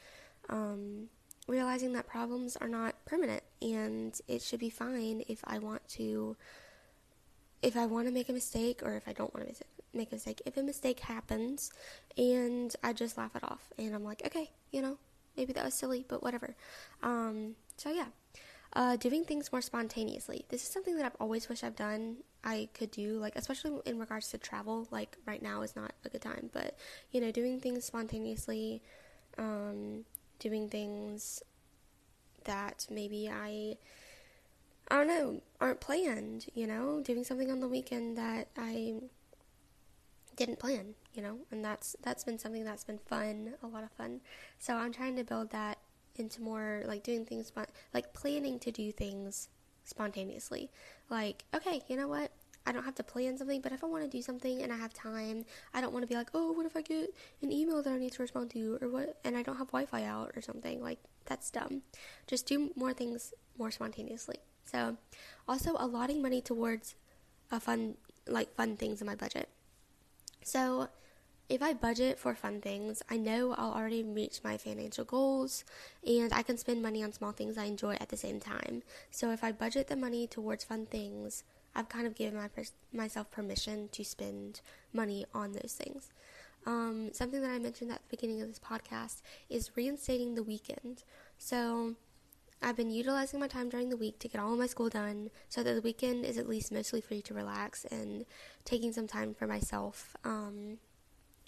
um, 0.50 1.10
realizing 1.48 1.94
that 1.94 2.08
problems 2.08 2.58
are 2.58 2.68
not 2.68 2.96
permanent, 3.06 3.44
and 3.62 4.20
it 4.28 4.42
should 4.42 4.60
be 4.60 4.70
fine 4.70 5.24
if 5.30 5.40
I 5.46 5.60
want 5.60 5.88
to. 5.90 6.36
If 7.62 7.76
I 7.76 7.88
want 7.88 8.08
to 8.08 8.14
make 8.14 8.30
a 8.30 8.34
mistake, 8.34 8.82
or 8.84 8.96
if 8.96 9.08
I 9.08 9.14
don't 9.14 9.34
want 9.34 9.48
to 9.48 9.64
make 9.94 10.12
a 10.12 10.16
mistake, 10.16 10.42
if 10.46 10.58
a 10.58 10.64
mistake 10.64 11.00
happens, 11.00 11.72
and 12.18 12.76
I 12.84 12.94
just 12.94 13.18
laugh 13.18 13.36
it 13.36 13.44
off, 13.44 13.70
and 13.78 13.96
I'm 13.96 14.04
like, 14.04 14.22
okay, 14.26 14.52
you 14.72 14.82
know, 14.82 14.98
maybe 15.36 15.54
that 15.54 15.66
was 15.66 15.74
silly, 15.74 16.06
but 16.08 16.22
whatever. 16.22 16.56
Um, 17.02 17.56
so 17.78 17.92
yeah, 17.92 18.08
uh, 18.74 18.96
doing 18.96 19.24
things 19.24 19.52
more 19.52 19.62
spontaneously. 19.62 20.46
This 20.50 20.64
is 20.64 20.70
something 20.70 20.98
that 20.98 21.06
I've 21.06 21.16
always 21.20 21.48
wished 21.48 21.64
I've 21.64 21.76
done. 21.76 22.18
I 22.44 22.70
could 22.74 22.92
do 22.92 23.18
like, 23.20 23.36
especially 23.36 23.80
in 23.86 24.00
regards 24.00 24.30
to 24.30 24.38
travel. 24.38 24.88
Like 24.92 25.18
right 25.26 25.42
now 25.42 25.62
is 25.62 25.76
not 25.76 25.94
a 26.04 26.10
good 26.10 26.22
time, 26.22 26.50
but 26.54 26.78
you 27.12 27.22
know, 27.22 27.32
doing 27.32 27.60
things 27.60 27.86
spontaneously, 27.86 28.82
um, 29.38 30.06
doing 30.40 30.70
things 30.70 31.44
that 32.44 32.88
maybe 32.90 33.30
I, 33.30 33.78
I 34.90 34.96
don't 34.98 35.08
know, 35.08 35.42
aren't 35.62 35.80
planned. 35.80 36.48
You 36.54 36.68
know, 36.68 37.02
doing 37.02 37.24
something 37.24 37.52
on 37.52 37.60
the 37.60 37.68
weekend 37.68 38.18
that 38.18 38.48
I 38.58 39.02
didn't 40.36 40.60
plan. 40.60 40.96
You 41.14 41.24
know, 41.24 41.38
and 41.52 41.64
that's 41.64 41.96
that's 42.04 42.24
been 42.24 42.38
something 42.38 42.64
that's 42.64 42.84
been 42.84 43.00
fun, 43.00 43.54
a 43.64 43.68
lot 43.68 43.84
of 43.84 43.92
fun. 43.92 44.22
So 44.60 44.76
I'm 44.76 44.94
trying 44.94 45.16
to 45.16 45.24
build 45.24 45.52
that 45.52 45.80
into 46.20 46.42
more 46.42 46.84
like 46.86 47.04
doing 47.04 47.26
things, 47.26 47.52
like 47.94 48.14
planning 48.14 48.60
to 48.60 48.72
do 48.72 48.92
things 48.92 49.50
spontaneously. 49.84 50.70
Like, 51.10 51.46
okay, 51.54 51.82
you 51.88 51.96
know 51.96 52.08
what? 52.08 52.32
I 52.66 52.74
don't 52.74 52.84
have 52.84 52.96
to 52.96 53.04
plan 53.04 53.38
something, 53.38 53.62
but 53.62 53.72
if 53.72 53.82
I 53.82 53.88
want 53.88 54.04
to 54.04 54.10
do 54.10 54.22
something 54.22 54.62
and 54.62 54.74
I 54.74 54.76
have 54.76 54.94
time, 54.94 55.46
I 55.74 55.80
don't 55.80 55.94
want 55.94 56.04
to 56.04 56.08
be 56.08 56.16
like, 56.16 56.28
oh, 56.34 56.52
what 56.52 56.66
if 56.66 56.76
I 56.76 56.82
get 56.82 57.14
an 57.42 57.50
email 57.50 57.82
that 57.82 57.94
I 57.94 57.98
need 57.98 58.12
to 58.12 58.22
respond 58.22 58.52
to, 58.52 58.78
or 58.82 58.90
what, 58.90 59.18
and 59.24 59.38
I 59.38 59.42
don't 59.42 59.56
have 59.56 59.68
Wi 59.68 59.86
Fi 59.86 60.04
out 60.04 60.34
or 60.36 60.42
something. 60.42 60.84
Like, 60.84 61.00
that's 61.26 61.50
dumb. 61.50 61.84
Just 62.28 62.46
do 62.46 62.72
more 62.76 62.92
things 62.92 63.34
more 63.58 63.72
spontaneously. 63.72 64.40
So, 64.66 64.98
also 65.48 65.76
allotting 65.80 66.22
money 66.22 66.42
towards 66.42 66.96
a 67.52 67.62
fun, 67.62 67.96
like, 68.28 68.54
fun 68.54 68.76
things 68.76 69.00
in 69.00 69.08
my 69.08 69.16
budget. 69.16 69.48
So, 70.44 70.90
if 71.50 71.62
I 71.62 71.74
budget 71.74 72.20
for 72.20 72.36
fun 72.36 72.60
things, 72.60 73.02
I 73.10 73.18
know 73.18 73.54
I'll 73.58 73.74
already 73.74 74.04
reach 74.04 74.42
my 74.44 74.58
financial 74.58 75.06
goals 75.06 75.64
and 76.06 76.34
I 76.34 76.42
can 76.42 76.58
spend 76.58 76.82
money 76.82 77.04
on 77.04 77.14
small 77.14 77.32
things 77.32 77.58
I 77.58 77.66
enjoy 77.66 77.96
at 78.02 78.10
the 78.10 78.18
same 78.18 78.40
time. 78.40 78.84
So 79.12 79.32
if 79.32 79.44
I 79.44 79.54
budget 79.54 79.88
the 79.88 79.96
money 79.96 80.28
towards 80.28 80.66
fun 80.66 80.86
things, 80.86 81.44
I've 81.74 81.90
kind 81.90 82.06
of 82.06 82.16
given 82.16 82.36
my 82.36 82.50
myself 82.92 83.32
permission 83.32 83.88
to 83.94 84.04
spend 84.04 84.62
money 84.92 85.26
on 85.34 85.54
those 85.54 85.78
things. 85.78 86.10
Um, 86.66 87.12
something 87.14 87.42
that 87.42 87.52
I 87.52 87.60
mentioned 87.60 87.92
at 87.92 88.00
the 88.00 88.18
beginning 88.18 88.42
of 88.42 88.50
this 88.50 88.60
podcast 88.60 89.22
is 89.50 89.72
reinstating 89.78 90.36
the 90.36 90.44
weekend. 90.44 91.04
So 91.38 91.96
I've 92.62 92.76
been 92.76 92.90
utilizing 92.90 93.40
my 93.40 93.48
time 93.48 93.70
during 93.70 93.90
the 93.90 93.96
week 93.96 94.20
to 94.20 94.28
get 94.28 94.42
all 94.42 94.52
of 94.52 94.60
my 94.60 94.66
school 94.66 94.90
done 94.90 95.30
so 95.48 95.64
that 95.64 95.76
the 95.76 95.82
weekend 95.82 96.26
is 96.26 96.38
at 96.38 96.50
least 96.50 96.74
mostly 96.74 97.00
free 97.00 97.22
to 97.22 97.34
relax 97.34 97.86
and 97.86 98.26
taking 98.66 98.92
some 98.92 99.08
time 99.08 99.34
for 99.34 99.48
myself. 99.48 100.18
Um, 100.26 100.80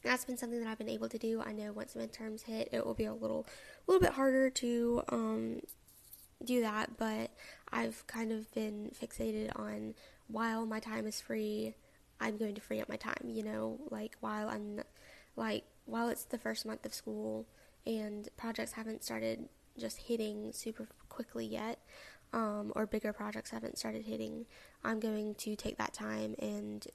that's 0.03 0.25
been 0.25 0.37
something 0.37 0.59
that 0.59 0.67
I've 0.69 0.77
been 0.77 0.89
able 0.89 1.09
to 1.09 1.17
do. 1.17 1.41
I 1.41 1.51
know 1.51 1.71
once 1.71 1.93
midterms 1.93 2.43
hit, 2.43 2.69
it 2.71 2.85
will 2.85 2.93
be 2.93 3.05
a 3.05 3.13
little, 3.13 3.45
little 3.87 4.01
bit 4.01 4.13
harder 4.13 4.49
to 4.49 5.03
um, 5.09 5.61
do 6.43 6.61
that, 6.61 6.97
but 6.97 7.31
I've 7.71 8.05
kind 8.07 8.31
of 8.31 8.53
been 8.53 8.91
fixated 8.99 9.51
on 9.59 9.95
while 10.27 10.65
my 10.65 10.79
time 10.79 11.05
is 11.07 11.19
free, 11.19 11.75
I'm 12.19 12.37
going 12.37 12.55
to 12.55 12.61
free 12.61 12.79
up 12.81 12.89
my 12.89 12.95
time. 12.95 13.25
You 13.25 13.43
know, 13.43 13.79
like 13.89 14.15
while 14.19 14.49
I'm, 14.49 14.81
like 15.35 15.65
while 15.85 16.09
it's 16.09 16.23
the 16.23 16.37
first 16.37 16.65
month 16.65 16.85
of 16.85 16.93
school 16.93 17.45
and 17.85 18.29
projects 18.37 18.73
haven't 18.73 19.03
started 19.03 19.49
just 19.77 19.97
hitting 19.97 20.51
super 20.53 20.87
quickly 21.09 21.45
yet. 21.45 21.79
um, 22.33 22.71
or 22.75 22.85
bigger 22.85 23.13
projects 23.13 23.51
haven't 23.51 23.77
started 23.77 24.03
hitting, 24.05 24.45
I'm 24.83 24.99
going 24.99 25.35
to 25.35 25.55
take 25.55 25.77
that 25.77 25.93
time 25.93 26.35
and 26.39 26.85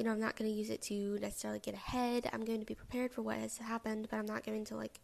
you 0.00 0.04
know, 0.06 0.12
I'm 0.12 0.18
not 0.20 0.34
going 0.34 0.50
to 0.50 0.56
use 0.56 0.70
it 0.70 0.80
to 0.84 1.18
necessarily 1.20 1.58
get 1.58 1.74
ahead. 1.74 2.30
I'm 2.32 2.42
going 2.42 2.60
to 2.60 2.64
be 2.64 2.74
prepared 2.74 3.12
for 3.12 3.20
what 3.20 3.36
has 3.36 3.58
happened, 3.58 4.08
but 4.10 4.16
I'm 4.16 4.24
not 4.24 4.46
going 4.46 4.64
to 4.64 4.74
like 4.74 4.98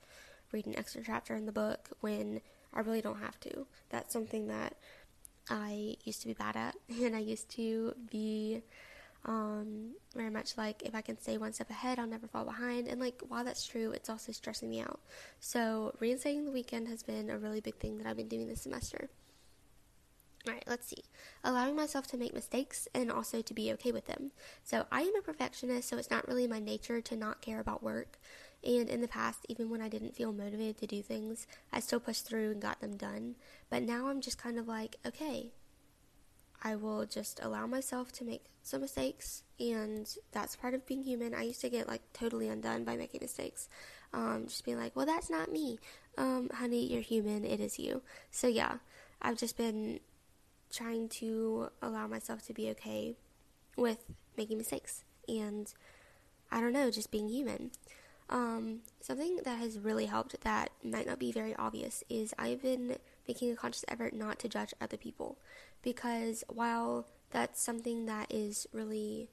read 0.53 0.65
an 0.65 0.75
extra 0.79 1.03
chapter 1.05 1.35
in 1.35 1.45
the 1.45 1.53
book 1.53 1.91
when 2.01 2.41
I 2.73 2.81
really 2.81 3.03
don't 3.03 3.21
have 3.21 3.39
to. 3.41 3.67
That's 3.91 4.11
something 4.11 4.47
that 4.47 4.75
I 5.51 5.97
used 6.05 6.23
to 6.23 6.29
be 6.29 6.33
bad 6.33 6.57
at, 6.57 6.77
and 6.89 7.15
I 7.15 7.19
used 7.19 7.51
to 7.57 7.93
be 8.11 8.63
um, 9.27 9.97
very 10.15 10.31
much 10.31 10.57
like 10.57 10.83
if 10.83 10.95
I 10.95 11.03
can 11.03 11.21
stay 11.21 11.37
one 11.37 11.53
step 11.53 11.69
ahead, 11.69 11.99
I'll 11.99 12.07
never 12.07 12.27
fall 12.27 12.47
behind. 12.47 12.89
And 12.89 12.99
like 12.99 13.21
while 13.29 13.45
that's 13.45 13.67
true, 13.67 13.91
it's 13.91 14.09
also 14.09 14.33
stressing 14.33 14.71
me 14.71 14.81
out. 14.81 15.01
So 15.41 15.95
reinstating 16.01 16.47
the 16.47 16.53
weekend 16.53 16.89
has 16.89 17.03
been 17.03 17.29
a 17.29 17.37
really 17.37 17.61
big 17.61 17.77
thing 17.77 17.99
that 17.99 18.07
I've 18.07 18.17
been 18.17 18.29
doing 18.29 18.49
this 18.49 18.63
semester. 18.63 19.11
Alright, 20.47 20.65
let's 20.69 20.87
see. 20.87 21.03
Allowing 21.43 21.75
myself 21.75 22.07
to 22.09 22.17
make 22.17 22.33
mistakes 22.33 22.87
and 22.95 23.11
also 23.11 23.43
to 23.43 23.55
be 23.55 23.73
okay 23.73 23.91
with 23.91 24.07
them. 24.07 24.31
So, 24.63 24.87
I 24.93 25.03
am 25.03 25.17
a 25.17 25.23
perfectionist, 25.23 25.89
so 25.89 25.99
it's 25.99 26.11
not 26.11 26.29
really 26.29 26.47
my 26.47 26.61
nature 26.61 27.01
to 27.01 27.17
not 27.17 27.41
care 27.41 27.59
about 27.59 27.83
work. 27.83 28.19
And 28.63 28.89
in 28.89 29.01
the 29.01 29.09
past, 29.09 29.45
even 29.49 29.71
when 29.71 29.81
I 29.81 29.89
didn't 29.89 30.15
feel 30.15 30.33
motivated 30.33 30.79
to 30.79 30.87
do 30.87 31.03
things, 31.03 31.47
I 31.73 31.81
still 31.81 32.01
pushed 32.01 32.27
through 32.27 32.53
and 32.53 32.63
got 32.63 32.81
them 32.81 32.97
done. 32.97 33.35
But 33.71 33.83
now 33.83 34.09
I'm 34.09 34.21
just 34.21 34.39
kind 34.39 34.59
of 34.59 34.69
like, 34.69 34.97
okay, 35.05 35.51
I 36.63 36.77
will 36.77 37.07
just 37.07 37.41
allow 37.43 37.67
myself 37.67 38.13
to 38.13 38.25
make 38.25 38.45
some 38.63 38.81
mistakes, 38.81 39.43
and 39.61 40.09
that's 40.33 40.57
part 40.57 40.75
of 40.75 40.87
being 40.87 41.05
human. 41.05 41.35
I 41.35 41.43
used 41.43 41.61
to 41.61 41.69
get 41.69 41.89
like 41.89 42.03
totally 42.13 42.49
undone 42.49 42.85
by 42.85 42.97
making 42.97 43.21
mistakes. 43.23 43.69
Um, 44.13 44.45
just 44.49 44.65
being 44.65 44.79
like, 44.79 44.97
well, 44.97 45.07
that's 45.07 45.31
not 45.31 45.53
me. 45.53 45.79
Um, 46.17 46.51
honey, 46.55 46.87
you're 46.87 47.03
human, 47.03 47.45
it 47.45 47.61
is 47.61 47.79
you. 47.79 48.03
So, 48.31 48.47
yeah, 48.47 48.77
I've 49.21 49.37
just 49.37 49.57
been 49.57 50.01
trying 50.73 51.09
to 51.09 51.71
allow 51.83 52.07
myself 52.07 52.43
to 52.47 52.53
be 52.53 52.71
okay 52.71 53.15
with 53.77 54.05
making 54.37 54.59
mistakes 54.59 55.05
and 55.29 55.73
I 56.51 56.61
don't 56.61 56.73
know, 56.73 56.91
just 56.91 57.11
being 57.11 57.29
human. 57.29 57.73
Um, 58.29 58.81
something 59.01 59.41
that 59.45 59.59
has 59.59 59.79
really 59.79 60.07
helped 60.07 60.41
that 60.43 60.71
might 60.83 61.07
not 61.07 61.19
be 61.19 61.31
very 61.31 61.55
obvious 61.55 62.03
is 62.09 62.35
I've 62.39 62.63
been 62.63 62.97
making 63.29 63.53
a 63.53 63.57
conscious 63.57 63.85
effort 63.89 64.15
not 64.15 64.39
to 64.41 64.49
judge 64.49 64.75
other 64.81 64.97
people 64.97 65.39
because 65.83 66.43
while 66.49 67.07
that's 67.31 67.63
something 67.63 68.07
that 68.07 68.33
is 68.33 68.67
really 68.73 69.29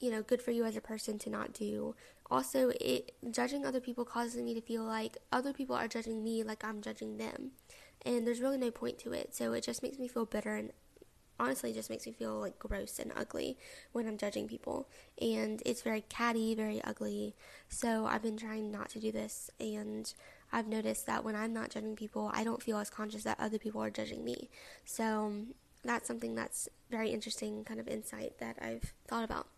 you 0.00 0.10
know 0.10 0.22
good 0.22 0.42
for 0.42 0.50
you 0.50 0.64
as 0.64 0.76
a 0.76 0.80
person 0.80 1.18
to 1.18 1.30
not 1.30 1.52
do 1.52 1.94
also 2.30 2.70
it 2.80 3.12
judging 3.30 3.64
other 3.64 3.80
people 3.80 4.04
causes 4.04 4.40
me 4.42 4.54
to 4.54 4.60
feel 4.60 4.82
like 4.84 5.16
other 5.32 5.52
people 5.52 5.74
are 5.74 5.88
judging 5.88 6.22
me 6.22 6.42
like 6.42 6.64
I'm 6.64 6.80
judging 6.80 7.16
them 7.16 7.52
and 8.04 8.26
there's 8.26 8.40
really 8.40 8.58
no 8.58 8.70
point 8.70 8.98
to 8.98 9.12
it 9.12 9.34
so 9.34 9.52
it 9.52 9.62
just 9.62 9.82
makes 9.82 9.98
me 9.98 10.08
feel 10.08 10.24
bitter 10.24 10.54
and 10.54 10.72
honestly 11.38 11.72
just 11.72 11.90
makes 11.90 12.06
me 12.06 12.12
feel 12.12 12.38
like 12.38 12.58
gross 12.58 12.98
and 12.98 13.12
ugly 13.16 13.58
when 13.92 14.06
I'm 14.06 14.16
judging 14.16 14.46
people. 14.46 14.88
And 15.20 15.62
it's 15.66 15.82
very 15.82 16.02
catty, 16.02 16.54
very 16.54 16.82
ugly. 16.84 17.34
So 17.68 18.06
I've 18.06 18.22
been 18.22 18.36
trying 18.36 18.70
not 18.70 18.90
to 18.90 19.00
do 19.00 19.10
this 19.10 19.50
and 19.58 20.12
I've 20.52 20.68
noticed 20.68 21.06
that 21.06 21.24
when 21.24 21.34
I'm 21.34 21.52
not 21.52 21.70
judging 21.70 21.96
people, 21.96 22.30
I 22.32 22.44
don't 22.44 22.62
feel 22.62 22.78
as 22.78 22.90
conscious 22.90 23.24
that 23.24 23.40
other 23.40 23.58
people 23.58 23.82
are 23.82 23.90
judging 23.90 24.24
me. 24.24 24.48
So 24.84 25.32
that's 25.82 26.06
something 26.06 26.34
that's 26.34 26.68
very 26.90 27.10
interesting 27.10 27.64
kind 27.64 27.80
of 27.80 27.88
insight 27.88 28.38
that 28.38 28.58
I've 28.62 28.94
thought 29.08 29.24
about. 29.24 29.48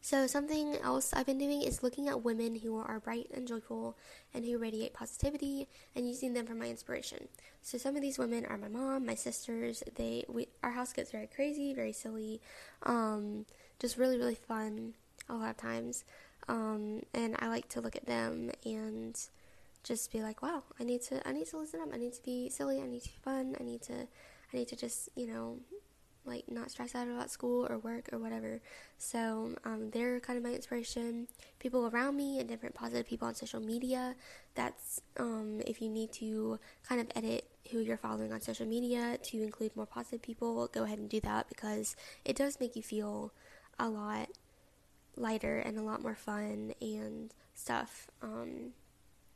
So, 0.00 0.26
something 0.26 0.76
else 0.76 1.12
I've 1.12 1.26
been 1.26 1.38
doing 1.38 1.62
is 1.62 1.82
looking 1.82 2.08
at 2.08 2.22
women 2.22 2.56
who 2.56 2.78
are 2.78 3.00
bright 3.00 3.30
and 3.34 3.48
joyful 3.48 3.96
and 4.32 4.44
who 4.44 4.56
radiate 4.56 4.94
positivity 4.94 5.68
and 5.94 6.08
using 6.08 6.32
them 6.34 6.46
for 6.46 6.54
my 6.54 6.66
inspiration. 6.66 7.28
So, 7.62 7.78
some 7.78 7.96
of 7.96 8.02
these 8.02 8.18
women 8.18 8.46
are 8.46 8.56
my 8.56 8.68
mom, 8.68 9.06
my 9.06 9.16
sisters. 9.16 9.82
They, 9.96 10.24
we, 10.28 10.48
our 10.62 10.70
house 10.70 10.92
gets 10.92 11.10
very 11.10 11.26
crazy, 11.26 11.74
very 11.74 11.92
silly, 11.92 12.40
um, 12.84 13.44
just 13.80 13.98
really, 13.98 14.16
really 14.16 14.36
fun 14.36 14.94
a 15.28 15.34
lot 15.34 15.50
of 15.50 15.56
times. 15.56 16.04
Um, 16.48 17.02
and 17.12 17.36
I 17.40 17.48
like 17.48 17.68
to 17.70 17.80
look 17.80 17.96
at 17.96 18.06
them 18.06 18.50
and 18.64 19.18
just 19.82 20.12
be 20.12 20.22
like, 20.22 20.42
wow, 20.42 20.62
I 20.80 20.84
need 20.84 21.02
to, 21.02 21.26
I 21.28 21.32
need 21.32 21.46
to 21.48 21.58
listen 21.58 21.80
up. 21.80 21.88
I 21.92 21.98
need 21.98 22.14
to 22.14 22.22
be 22.22 22.48
silly. 22.48 22.80
I 22.80 22.86
need 22.86 23.02
to 23.02 23.08
be 23.08 23.14
fun. 23.22 23.56
I 23.60 23.64
need 23.64 23.82
to, 23.82 23.94
I 24.52 24.56
need 24.56 24.68
to 24.68 24.76
just, 24.76 25.08
you 25.14 25.26
know, 25.26 25.58
like 26.28 26.50
not 26.50 26.70
stress 26.70 26.94
out 26.94 27.08
about 27.08 27.30
school 27.30 27.66
or 27.68 27.78
work 27.78 28.08
or 28.12 28.18
whatever. 28.18 28.60
So 28.98 29.54
um, 29.64 29.90
they're 29.90 30.20
kind 30.20 30.36
of 30.36 30.44
my 30.44 30.52
inspiration. 30.52 31.28
People 31.58 31.88
around 31.88 32.16
me 32.16 32.38
and 32.38 32.48
different 32.48 32.74
positive 32.74 33.06
people 33.06 33.26
on 33.26 33.34
social 33.34 33.60
media. 33.60 34.14
That's 34.54 35.00
um, 35.18 35.60
if 35.66 35.80
you 35.80 35.88
need 35.88 36.12
to 36.14 36.58
kind 36.88 37.00
of 37.00 37.08
edit 37.16 37.48
who 37.70 37.80
you're 37.80 37.96
following 37.96 38.32
on 38.32 38.40
social 38.40 38.66
media 38.66 39.18
to 39.22 39.42
include 39.42 39.74
more 39.76 39.86
positive 39.86 40.22
people, 40.22 40.68
go 40.68 40.84
ahead 40.84 40.98
and 40.98 41.08
do 41.08 41.20
that 41.20 41.48
because 41.48 41.96
it 42.24 42.36
does 42.36 42.60
make 42.60 42.76
you 42.76 42.82
feel 42.82 43.32
a 43.78 43.88
lot 43.88 44.28
lighter 45.16 45.58
and 45.58 45.78
a 45.78 45.82
lot 45.82 46.02
more 46.02 46.14
fun 46.14 46.74
and 46.80 47.32
stuff. 47.54 48.08
Um, 48.22 48.72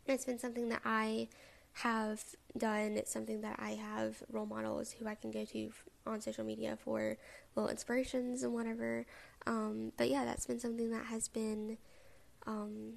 it's 0.07 0.25
been 0.25 0.39
something 0.39 0.69
that 0.69 0.83
I 0.85 1.29
have 1.75 2.23
done. 2.57 3.01
Something 3.07 3.41
that 3.43 3.59
I 3.59 3.71
have 3.71 4.23
role 4.31 4.47
models 4.47 4.93
who 4.93 5.07
I 5.07 5.15
can 5.15 5.31
go 5.31 5.45
to 5.45 5.71
on 6.07 6.21
social 6.21 6.45
media 6.45 6.77
for 6.83 7.17
little 7.55 7.71
inspirations 7.71 8.43
and 8.43 8.53
whatever. 8.53 9.07
Um, 9.47 9.93
but 9.97 10.09
yeah, 10.09 10.25
that's 10.25 10.47
been 10.47 10.61
something 10.61 10.91
that 10.91 11.07
has 11.07 11.29
been 11.29 11.79
um, 12.47 12.95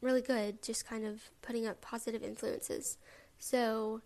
really 0.00 0.22
good, 0.22 0.62
just 0.62 0.86
kind 0.86 1.04
of 1.04 1.30
putting 1.42 1.66
up 1.66 1.80
positive 1.80 2.22
influences. 2.22 2.98
So, 3.38 4.02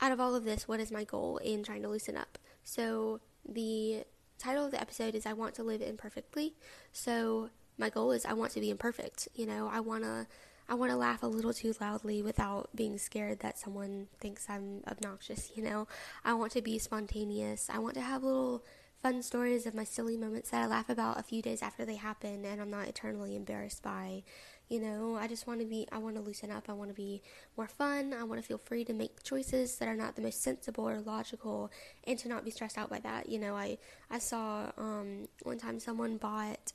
out 0.00 0.12
of 0.12 0.20
all 0.20 0.34
of 0.34 0.44
this, 0.44 0.66
what 0.66 0.80
is 0.80 0.90
my 0.90 1.04
goal 1.04 1.38
in 1.38 1.62
trying 1.62 1.82
to 1.82 1.88
loosen 1.88 2.16
up? 2.16 2.38
So, 2.64 3.20
the 3.48 4.04
title 4.38 4.64
of 4.64 4.72
the 4.72 4.80
episode 4.80 5.14
is 5.14 5.26
I 5.26 5.32
Want 5.32 5.54
to 5.54 5.62
Live 5.62 5.82
Imperfectly. 5.82 6.54
So, 6.92 7.50
my 7.78 7.88
goal 7.88 8.12
is 8.12 8.24
I 8.24 8.32
want 8.34 8.52
to 8.52 8.60
be 8.60 8.70
imperfect. 8.70 9.28
You 9.34 9.46
know, 9.46 9.70
I 9.72 9.80
want 9.80 10.04
to 10.04 10.26
I 10.70 10.74
want 10.74 10.92
to 10.92 10.96
laugh 10.96 11.24
a 11.24 11.26
little 11.26 11.52
too 11.52 11.74
loudly 11.80 12.22
without 12.22 12.70
being 12.76 12.96
scared 12.96 13.40
that 13.40 13.58
someone 13.58 14.06
thinks 14.20 14.48
I'm 14.48 14.84
obnoxious, 14.86 15.50
you 15.56 15.64
know? 15.64 15.88
I 16.24 16.34
want 16.34 16.52
to 16.52 16.62
be 16.62 16.78
spontaneous. 16.78 17.68
I 17.68 17.80
want 17.80 17.94
to 17.94 18.00
have 18.00 18.22
little 18.22 18.64
fun 19.02 19.20
stories 19.20 19.66
of 19.66 19.74
my 19.74 19.82
silly 19.82 20.16
moments 20.16 20.50
that 20.50 20.62
I 20.62 20.66
laugh 20.68 20.88
about 20.88 21.18
a 21.18 21.24
few 21.24 21.42
days 21.42 21.60
after 21.60 21.84
they 21.84 21.96
happen 21.96 22.44
and 22.44 22.60
I'm 22.60 22.70
not 22.70 22.86
eternally 22.86 23.34
embarrassed 23.34 23.82
by. 23.82 24.22
You 24.68 24.78
know, 24.78 25.16
I 25.16 25.26
just 25.26 25.48
want 25.48 25.58
to 25.58 25.66
be, 25.66 25.88
I 25.90 25.98
want 25.98 26.14
to 26.14 26.22
loosen 26.22 26.52
up. 26.52 26.66
I 26.68 26.72
want 26.72 26.90
to 26.90 26.94
be 26.94 27.20
more 27.56 27.66
fun. 27.66 28.14
I 28.14 28.22
want 28.22 28.40
to 28.40 28.46
feel 28.46 28.58
free 28.58 28.84
to 28.84 28.92
make 28.92 29.24
choices 29.24 29.76
that 29.78 29.88
are 29.88 29.96
not 29.96 30.14
the 30.14 30.22
most 30.22 30.40
sensible 30.40 30.88
or 30.88 31.00
logical 31.00 31.72
and 32.04 32.16
to 32.20 32.28
not 32.28 32.44
be 32.44 32.52
stressed 32.52 32.78
out 32.78 32.90
by 32.90 33.00
that. 33.00 33.28
You 33.28 33.40
know, 33.40 33.56
I, 33.56 33.78
I 34.08 34.20
saw 34.20 34.70
um, 34.78 35.26
one 35.42 35.58
time 35.58 35.80
someone 35.80 36.16
bought 36.16 36.72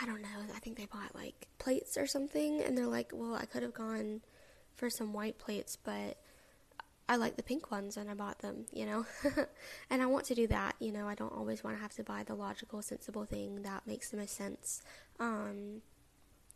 I 0.00 0.06
don't 0.06 0.22
know, 0.22 0.28
I 0.54 0.58
think 0.58 0.76
they 0.76 0.86
bought 0.86 1.14
like 1.14 1.48
plates 1.58 1.96
or 1.96 2.06
something, 2.06 2.60
and 2.60 2.76
they're 2.76 2.86
like, 2.86 3.10
well, 3.14 3.34
I 3.34 3.46
could 3.46 3.62
have 3.62 3.74
gone 3.74 4.20
for 4.74 4.90
some 4.90 5.12
white 5.12 5.38
plates, 5.38 5.76
but 5.76 6.18
I 7.08 7.16
like 7.16 7.36
the 7.36 7.42
pink 7.42 7.70
ones 7.70 7.96
and 7.96 8.10
I 8.10 8.14
bought 8.14 8.40
them, 8.40 8.66
you 8.72 8.84
know? 8.84 9.06
and 9.90 10.02
I 10.02 10.06
want 10.06 10.26
to 10.26 10.34
do 10.34 10.46
that, 10.48 10.74
you 10.80 10.90
know, 10.90 11.06
I 11.06 11.14
don't 11.14 11.32
always 11.32 11.62
want 11.62 11.76
to 11.76 11.82
have 11.82 11.94
to 11.94 12.02
buy 12.02 12.24
the 12.24 12.34
logical, 12.34 12.82
sensible 12.82 13.24
thing 13.24 13.62
that 13.62 13.86
makes 13.86 14.10
the 14.10 14.16
most 14.16 14.36
sense. 14.36 14.82
Um, 15.20 15.82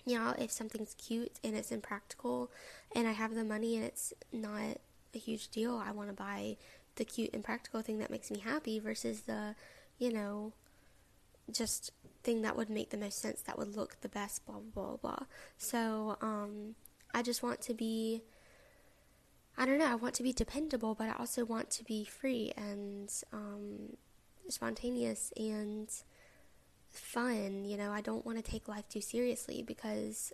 you 0.04 0.18
know, 0.18 0.34
if 0.38 0.50
something's 0.50 0.94
cute 0.94 1.38
and 1.44 1.56
it's 1.56 1.70
impractical 1.70 2.50
and 2.94 3.06
I 3.06 3.12
have 3.12 3.34
the 3.34 3.44
money 3.44 3.76
and 3.76 3.84
it's 3.84 4.12
not 4.32 4.78
a 5.14 5.18
huge 5.18 5.48
deal, 5.48 5.76
I 5.76 5.92
want 5.92 6.08
to 6.08 6.14
buy 6.14 6.56
the 6.96 7.04
cute 7.04 7.30
and 7.32 7.44
practical 7.44 7.80
thing 7.82 7.98
that 7.98 8.10
makes 8.10 8.30
me 8.30 8.40
happy 8.40 8.80
versus 8.80 9.22
the, 9.22 9.54
you 9.98 10.12
know, 10.12 10.52
just 11.52 11.92
thing 12.22 12.42
that 12.42 12.56
would 12.56 12.70
make 12.70 12.90
the 12.90 12.96
most 12.96 13.20
sense, 13.20 13.42
that 13.42 13.58
would 13.58 13.76
look 13.76 14.00
the 14.00 14.08
best, 14.08 14.44
blah, 14.46 14.56
blah, 14.74 14.84
blah, 14.84 14.96
blah. 14.96 15.26
So, 15.58 16.16
um, 16.20 16.74
I 17.14 17.22
just 17.22 17.42
want 17.42 17.60
to 17.62 17.74
be, 17.74 18.22
I 19.56 19.66
don't 19.66 19.78
know, 19.78 19.86
I 19.90 19.94
want 19.94 20.14
to 20.16 20.22
be 20.22 20.32
dependable, 20.32 20.94
but 20.94 21.08
I 21.08 21.14
also 21.18 21.44
want 21.44 21.70
to 21.72 21.84
be 21.84 22.04
free 22.04 22.52
and, 22.56 23.10
um, 23.32 23.96
spontaneous 24.48 25.32
and 25.36 25.88
fun. 26.88 27.64
You 27.64 27.76
know, 27.76 27.90
I 27.90 28.00
don't 28.00 28.24
want 28.24 28.42
to 28.42 28.48
take 28.48 28.68
life 28.68 28.88
too 28.88 29.00
seriously 29.00 29.62
because 29.62 30.32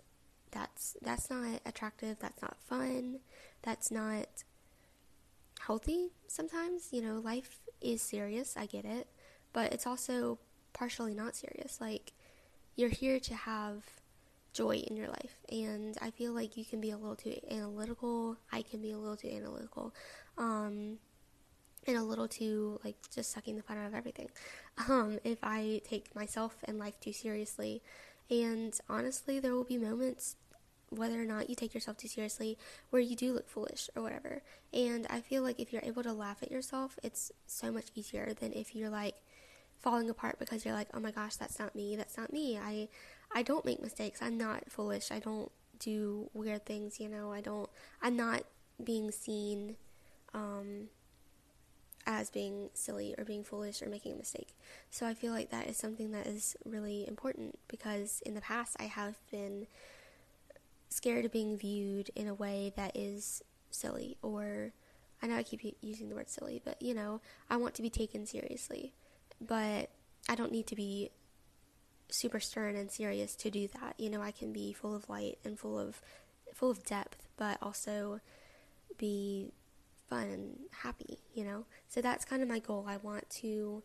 that's, 0.51 0.95
that's 1.01 1.29
not 1.29 1.61
attractive, 1.65 2.17
that's 2.19 2.41
not 2.41 2.57
fun, 2.59 3.19
that's 3.61 3.91
not 3.91 4.43
healthy 5.65 6.11
sometimes. 6.27 6.89
You 6.91 7.01
know, 7.01 7.19
life 7.19 7.59
is 7.81 8.01
serious, 8.01 8.55
I 8.57 8.65
get 8.65 8.85
it, 8.85 9.07
but 9.53 9.73
it's 9.73 9.87
also 9.87 10.39
partially 10.77 11.13
not 11.13 11.35
serious. 11.35 11.79
Like, 11.81 12.13
you're 12.75 12.89
here 12.89 13.19
to 13.19 13.33
have 13.33 13.83
joy 14.53 14.75
in 14.75 14.95
your 14.95 15.07
life. 15.07 15.37
And 15.49 15.97
I 16.01 16.11
feel 16.11 16.33
like 16.33 16.57
you 16.57 16.65
can 16.65 16.79
be 16.81 16.91
a 16.91 16.97
little 16.97 17.15
too 17.15 17.35
analytical. 17.49 18.37
I 18.51 18.61
can 18.61 18.81
be 18.81 18.91
a 18.91 18.97
little 18.97 19.17
too 19.17 19.29
analytical. 19.29 19.93
Um, 20.37 20.97
and 21.85 21.95
a 21.97 22.03
little 22.03 22.27
too, 22.27 22.79
like, 22.83 22.95
just 23.13 23.31
sucking 23.31 23.55
the 23.55 23.63
fun 23.63 23.77
out 23.77 23.87
of 23.87 23.95
everything. 23.95 24.29
Um, 24.89 25.19
if 25.23 25.39
I 25.43 25.81
take 25.83 26.15
myself 26.15 26.57
and 26.65 26.77
life 26.77 26.99
too 26.99 27.13
seriously. 27.13 27.81
And 28.29 28.77
honestly, 28.89 29.39
there 29.39 29.53
will 29.53 29.63
be 29.63 29.77
moments 29.77 30.35
whether 30.89 31.21
or 31.21 31.25
not 31.25 31.49
you 31.49 31.55
take 31.55 31.73
yourself 31.73 31.97
too 31.97 32.07
seriously, 32.07 32.57
where 32.89 33.01
you 33.01 33.15
do 33.15 33.33
look 33.33 33.49
foolish 33.49 33.89
or 33.95 34.01
whatever. 34.03 34.41
And 34.73 35.07
I 35.09 35.21
feel 35.21 35.43
like 35.43 35.59
if 35.59 35.73
you're 35.73 35.81
able 35.83 36.03
to 36.03 36.13
laugh 36.13 36.37
at 36.41 36.51
yourself, 36.51 36.97
it's 37.03 37.31
so 37.45 37.71
much 37.71 37.87
easier 37.95 38.33
than 38.33 38.53
if 38.53 38.75
you're 38.75 38.89
like 38.89 39.15
falling 39.79 40.09
apart 40.09 40.39
because 40.39 40.65
you're 40.65 40.73
like, 40.73 40.89
oh 40.93 40.99
my 40.99 41.11
gosh, 41.11 41.35
that's 41.35 41.59
not 41.59 41.75
me, 41.75 41.95
that's 41.95 42.17
not 42.17 42.33
me. 42.33 42.57
I, 42.57 42.89
I 43.33 43.43
don't 43.43 43.65
make 43.65 43.81
mistakes. 43.81 44.21
I'm 44.21 44.37
not 44.37 44.71
foolish. 44.71 45.11
I 45.11 45.19
don't 45.19 45.51
do 45.79 46.29
weird 46.33 46.65
things. 46.65 46.99
You 46.99 47.09
know, 47.09 47.31
I 47.31 47.41
don't. 47.41 47.69
I'm 48.01 48.15
not 48.15 48.43
being 48.83 49.11
seen. 49.11 49.75
Um, 50.33 50.89
as 52.07 52.29
being 52.29 52.69
silly 52.73 53.13
or 53.17 53.25
being 53.25 53.43
foolish 53.43 53.81
or 53.81 53.89
making 53.89 54.13
a 54.13 54.15
mistake. 54.15 54.55
So 54.89 55.05
I 55.05 55.13
feel 55.13 55.33
like 55.33 55.51
that 55.51 55.67
is 55.67 55.75
something 55.75 56.11
that 56.11 56.25
is 56.25 56.55
really 56.65 57.05
important 57.05 57.59
because 57.67 58.23
in 58.25 58.33
the 58.33 58.41
past 58.41 58.77
I 58.79 58.85
have 58.85 59.17
been 59.29 59.67
scared 60.87 61.25
of 61.25 61.33
being 61.33 61.57
viewed 61.57 62.09
in 62.15 62.27
a 62.27 62.33
way 62.33 62.71
that 62.77 62.95
is 62.95 63.43
silly 63.69 64.17
or 64.21 64.71
I 65.21 65.27
know 65.27 65.35
I 65.35 65.43
keep 65.43 65.61
using 65.81 66.09
the 66.09 66.15
word 66.15 66.29
silly, 66.29 66.61
but 66.63 66.81
you 66.81 66.93
know, 66.93 67.19
I 67.49 67.57
want 67.57 67.73
to 67.75 67.81
be 67.81 67.89
taken 67.89 68.25
seriously. 68.25 68.93
But 69.39 69.89
I 70.29 70.35
don't 70.35 70.51
need 70.51 70.67
to 70.67 70.75
be 70.75 71.11
super 72.09 72.39
stern 72.39 72.75
and 72.75 72.89
serious 72.91 73.35
to 73.35 73.49
do 73.49 73.67
that. 73.79 73.95
You 73.97 74.09
know, 74.09 74.21
I 74.21 74.31
can 74.31 74.53
be 74.53 74.73
full 74.73 74.95
of 74.95 75.09
light 75.09 75.37
and 75.43 75.59
full 75.59 75.79
of 75.79 76.01
full 76.53 76.71
of 76.71 76.83
depth, 76.85 77.27
but 77.37 77.57
also 77.61 78.19
be 78.97 79.51
fun 80.09 80.27
and 80.27 80.59
happy, 80.81 81.19
you 81.33 81.43
know? 81.43 81.65
So 81.87 82.01
that's 82.01 82.25
kind 82.25 82.41
of 82.41 82.49
my 82.49 82.59
goal. 82.59 82.85
I 82.87 82.97
want 82.97 83.29
to 83.41 83.83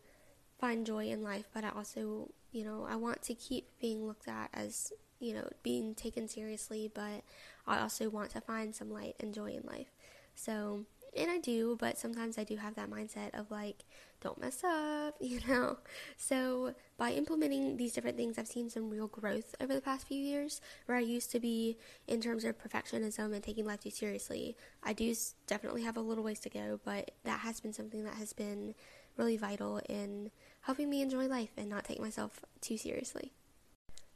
find 0.59 0.85
joy 0.85 1.07
in 1.07 1.21
life, 1.21 1.45
but 1.53 1.63
I 1.63 1.69
also, 1.69 2.31
you 2.51 2.63
know, 2.63 2.87
I 2.89 2.95
want 2.95 3.21
to 3.23 3.35
keep 3.35 3.67
being 3.79 4.07
looked 4.07 4.27
at 4.27 4.49
as 4.53 4.91
you 5.23 5.33
know, 5.33 5.47
being 5.63 5.95
taken 5.95 6.27
seriously, 6.27 6.91
but 6.93 7.23
I 7.65 7.79
also 7.79 8.09
want 8.09 8.31
to 8.31 8.41
find 8.41 8.75
some 8.75 8.91
light 8.91 9.15
and 9.21 9.33
joy 9.33 9.51
in 9.51 9.63
life. 9.65 9.87
So, 10.35 10.81
and 11.17 11.29
I 11.29 11.39
do, 11.39 11.77
but 11.79 11.97
sometimes 11.97 12.37
I 12.37 12.43
do 12.43 12.57
have 12.57 12.75
that 12.75 12.89
mindset 12.89 13.37
of 13.37 13.51
like, 13.51 13.83
don't 14.21 14.39
mess 14.39 14.63
up, 14.63 15.15
you 15.21 15.39
know? 15.47 15.77
So, 16.17 16.73
by 16.97 17.11
implementing 17.11 17.77
these 17.77 17.93
different 17.93 18.17
things, 18.17 18.37
I've 18.37 18.47
seen 18.47 18.69
some 18.69 18.89
real 18.89 19.07
growth 19.07 19.55
over 19.61 19.73
the 19.73 19.81
past 19.81 20.07
few 20.07 20.17
years 20.17 20.61
where 20.85 20.97
I 20.97 21.01
used 21.01 21.31
to 21.31 21.39
be 21.39 21.77
in 22.07 22.21
terms 22.21 22.43
of 22.45 22.57
perfectionism 22.57 23.33
and 23.33 23.43
taking 23.43 23.65
life 23.65 23.81
too 23.81 23.89
seriously. 23.89 24.55
I 24.83 24.93
do 24.93 25.13
definitely 25.47 25.83
have 25.83 25.97
a 25.97 26.01
little 26.01 26.23
ways 26.23 26.39
to 26.41 26.49
go, 26.49 26.79
but 26.83 27.11
that 27.23 27.41
has 27.41 27.59
been 27.59 27.73
something 27.73 28.03
that 28.05 28.15
has 28.15 28.33
been 28.33 28.75
really 29.17 29.37
vital 29.37 29.79
in 29.89 30.31
helping 30.61 30.89
me 30.89 31.01
enjoy 31.01 31.27
life 31.27 31.51
and 31.57 31.69
not 31.69 31.83
take 31.85 31.99
myself 31.99 32.43
too 32.61 32.77
seriously. 32.77 33.33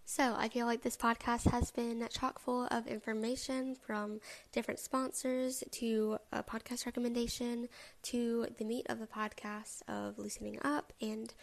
So, 0.10 0.36
I 0.38 0.48
feel 0.48 0.67
like 0.67 0.84
this 0.84 0.96
podcast 0.96 1.52
has 1.52 1.70
been 1.70 2.08
chock 2.10 2.39
full 2.39 2.65
of 2.67 2.88
information 2.88 3.76
from 3.76 4.22
different 4.54 4.80
sponsors 4.80 5.65
to 5.72 6.17
a 6.32 6.41
podcast 6.41 6.86
recommendation 6.86 7.67
to 8.04 8.48
the 8.58 8.63
meat 8.63 8.86
of 8.88 9.00
the 9.00 9.06
podcast 9.06 9.82
of 9.89 10.17
loosening 10.17 10.60
up 10.63 10.93
and 11.02 11.34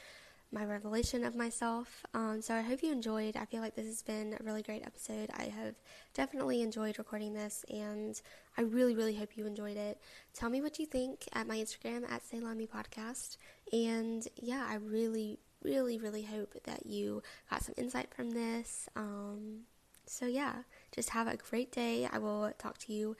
my 0.50 0.64
revelation 0.64 1.24
of 1.26 1.36
myself. 1.36 2.06
Um, 2.14 2.40
so, 2.40 2.54
I 2.54 2.62
hope 2.62 2.82
you 2.82 2.90
enjoyed. 2.90 3.36
I 3.36 3.44
feel 3.44 3.60
like 3.60 3.74
this 3.74 3.84
has 3.84 4.00
been 4.00 4.34
a 4.40 4.42
really 4.42 4.62
great 4.62 4.82
episode. 4.82 5.28
I 5.36 5.52
have 5.54 5.74
definitely 6.14 6.62
enjoyed 6.62 6.96
recording 6.96 7.34
this, 7.34 7.66
and 7.68 8.18
I 8.56 8.62
really, 8.62 8.96
really 8.96 9.14
hope 9.14 9.36
you 9.36 9.46
enjoyed 9.46 9.76
it. 9.76 10.00
Tell 10.32 10.48
me 10.48 10.62
what 10.62 10.78
you 10.78 10.86
think 10.86 11.28
at 11.34 11.46
my 11.46 11.58
Instagram 11.58 12.10
at 12.10 12.24
Salami 12.24 12.66
Podcast. 12.66 13.36
And 13.74 14.26
yeah, 14.36 14.66
I 14.66 14.76
really, 14.76 15.38
really, 15.64 15.98
really 15.98 16.22
hope 16.22 16.54
that 16.64 16.86
you 16.86 17.22
got 17.50 17.64
some 17.64 17.74
insight 17.76 18.12
from 18.14 18.30
this. 18.30 18.88
Um, 18.94 19.60
so, 20.06 20.26
yeah, 20.26 20.56
just 20.92 21.10
have 21.10 21.26
a 21.26 21.36
great 21.36 21.72
day. 21.72 22.08
I 22.10 22.18
will 22.18 22.52
talk 22.58 22.78
to 22.78 22.92
you 22.92 23.16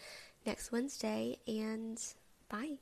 next 0.46 0.70
Wednesday, 0.70 1.38
and 1.46 2.00
bye. 2.48 2.78